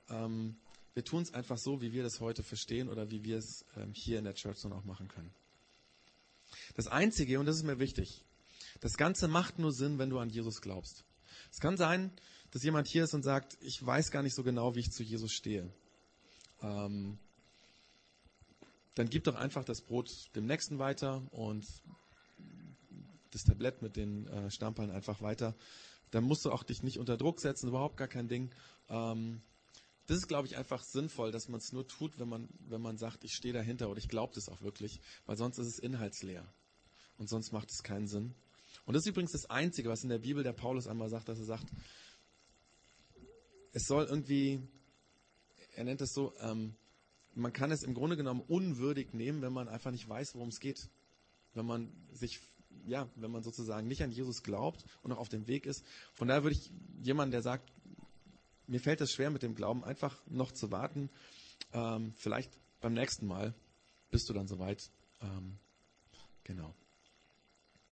Ähm, 0.10 0.58
wir 0.94 1.04
tun 1.04 1.24
es 1.24 1.34
einfach 1.34 1.58
so, 1.58 1.82
wie 1.82 1.92
wir 1.92 2.04
das 2.04 2.20
heute 2.20 2.44
verstehen 2.44 2.90
oder 2.90 3.12
wie 3.12 3.24
wir 3.24 3.38
es 3.38 3.66
ähm, 3.76 3.94
hier 3.94 4.18
in 4.18 4.24
der 4.24 4.34
Church 4.34 4.58
Zone 4.58 4.76
auch 4.76 4.86
machen 4.86 5.08
können. 5.08 5.34
Das 6.76 6.88
Einzige, 6.88 7.40
und 7.40 7.46
das 7.46 7.58
ist 7.58 7.64
mir 7.64 7.80
wichtig, 7.80 8.24
das 8.80 8.98
Ganze 8.98 9.28
macht 9.28 9.60
nur 9.60 9.72
Sinn, 9.72 10.00
wenn 10.00 10.10
du 10.10 10.20
an 10.20 10.30
Jesus 10.30 10.62
glaubst. 10.62 11.04
Es 11.52 11.60
kann 11.60 11.78
sein, 11.78 12.12
dass 12.52 12.64
jemand 12.64 12.88
hier 12.88 13.04
ist 13.04 13.14
und 13.14 13.24
sagt, 13.24 13.58
ich 13.62 13.86
weiß 13.86 14.12
gar 14.12 14.24
nicht 14.24 14.36
so 14.36 14.44
genau, 14.44 14.76
wie 14.76 14.80
ich 14.80 14.92
zu 14.92 15.04
Jesus 15.04 15.34
stehe. 15.34 15.70
Ähm, 16.62 17.18
dann 18.96 19.10
gib 19.10 19.26
doch 19.26 19.36
einfach 19.36 19.66
das 19.66 19.82
Brot 19.82 20.10
dem 20.36 20.46
Nächsten 20.46 20.80
weiter 20.80 21.22
und 21.32 21.66
das 23.32 23.44
Tablett 23.44 23.82
mit 23.82 23.98
den 23.98 24.28
äh, 24.28 24.50
Stamperln 24.50 24.92
einfach 24.92 25.22
weiter. 25.22 25.56
Dann 26.12 26.24
musst 26.24 26.46
du 26.46 26.52
auch 26.52 26.64
dich 26.64 26.84
nicht 26.84 27.00
unter 27.00 27.18
Druck 27.18 27.42
setzen, 27.42 27.68
überhaupt 27.68 27.98
gar 27.98 28.08
kein 28.08 28.30
Ding. 28.30 28.52
Ähm, 28.88 29.42
das 30.08 30.18
ist, 30.18 30.28
glaube 30.28 30.48
ich, 30.48 30.58
einfach 30.58 30.84
sinnvoll, 30.84 31.32
dass 31.32 31.48
man 31.48 31.60
es 31.60 31.72
nur 31.72 31.88
tut, 31.88 32.20
wenn 32.20 32.30
man, 32.30 32.50
wenn 32.60 32.82
man 32.82 32.98
sagt, 32.98 33.24
ich 33.24 33.34
stehe 33.34 33.54
dahinter 33.54 33.90
oder 33.90 33.98
ich 33.98 34.08
glaube 34.08 34.34
das 34.36 34.50
auch 34.50 34.62
wirklich, 34.62 35.02
weil 35.26 35.38
sonst 35.38 35.58
ist 35.58 35.68
es 35.68 35.80
inhaltsleer. 35.80 36.46
Und 37.18 37.30
sonst 37.30 37.52
macht 37.52 37.72
es 37.72 37.82
keinen 37.82 38.08
Sinn. 38.08 38.36
Und 38.86 38.94
das 38.94 39.04
ist 39.04 39.10
übrigens 39.10 39.32
das 39.32 39.50
Einzige, 39.50 39.90
was 39.90 40.04
in 40.04 40.10
der 40.10 40.20
Bibel 40.20 40.44
der 40.44 40.54
Paulus 40.54 40.88
einmal 40.88 41.10
sagt, 41.10 41.30
dass 41.30 41.40
er 41.40 41.46
sagt, 41.46 41.72
es 43.72 43.88
soll 43.88 44.06
irgendwie, 44.06 44.62
er 45.76 45.86
nennt 45.86 46.02
es 46.02 46.14
so, 46.14 46.34
ähm, 46.40 46.76
man 47.34 47.52
kann 47.52 47.72
es 47.72 47.84
im 47.84 47.94
Grunde 47.94 48.16
genommen 48.16 48.42
unwürdig 48.42 49.14
nehmen, 49.14 49.42
wenn 49.42 49.54
man 49.54 49.68
einfach 49.68 49.92
nicht 49.92 50.08
weiß, 50.08 50.36
worum 50.36 50.50
es 50.50 50.60
geht. 50.60 50.90
Wenn 51.54 51.66
man 51.66 51.92
sich, 52.12 52.40
ja, 52.86 53.10
wenn 53.16 53.32
man 53.32 53.44
sozusagen 53.44 53.88
nicht 53.88 54.04
an 54.04 54.12
Jesus 54.12 54.44
glaubt 54.44 54.86
und 55.02 55.12
auch 55.12 55.18
auf 55.18 55.30
dem 55.30 55.48
Weg 55.48 55.66
ist. 55.66 55.84
Von 56.14 56.28
daher 56.28 56.44
würde 56.44 56.56
ich 56.56 56.72
jemanden, 57.02 57.32
der 57.32 57.42
sagt, 57.42 57.72
mir 58.68 58.80
fällt 58.80 59.02
es 59.02 59.14
schwer 59.14 59.30
mit 59.30 59.44
dem 59.44 59.56
Glauben, 59.56 59.84
einfach 59.84 60.22
noch 60.28 60.52
zu 60.52 60.72
warten. 60.72 61.10
Ähm, 61.74 62.14
vielleicht 62.16 62.52
beim 62.82 62.94
nächsten 62.94 63.28
Mal 63.28 63.54
bist 64.12 64.30
du 64.30 64.34
dann 64.34 64.48
soweit. 64.48 64.90
Ähm, 65.22 65.58
genau. 66.44 66.74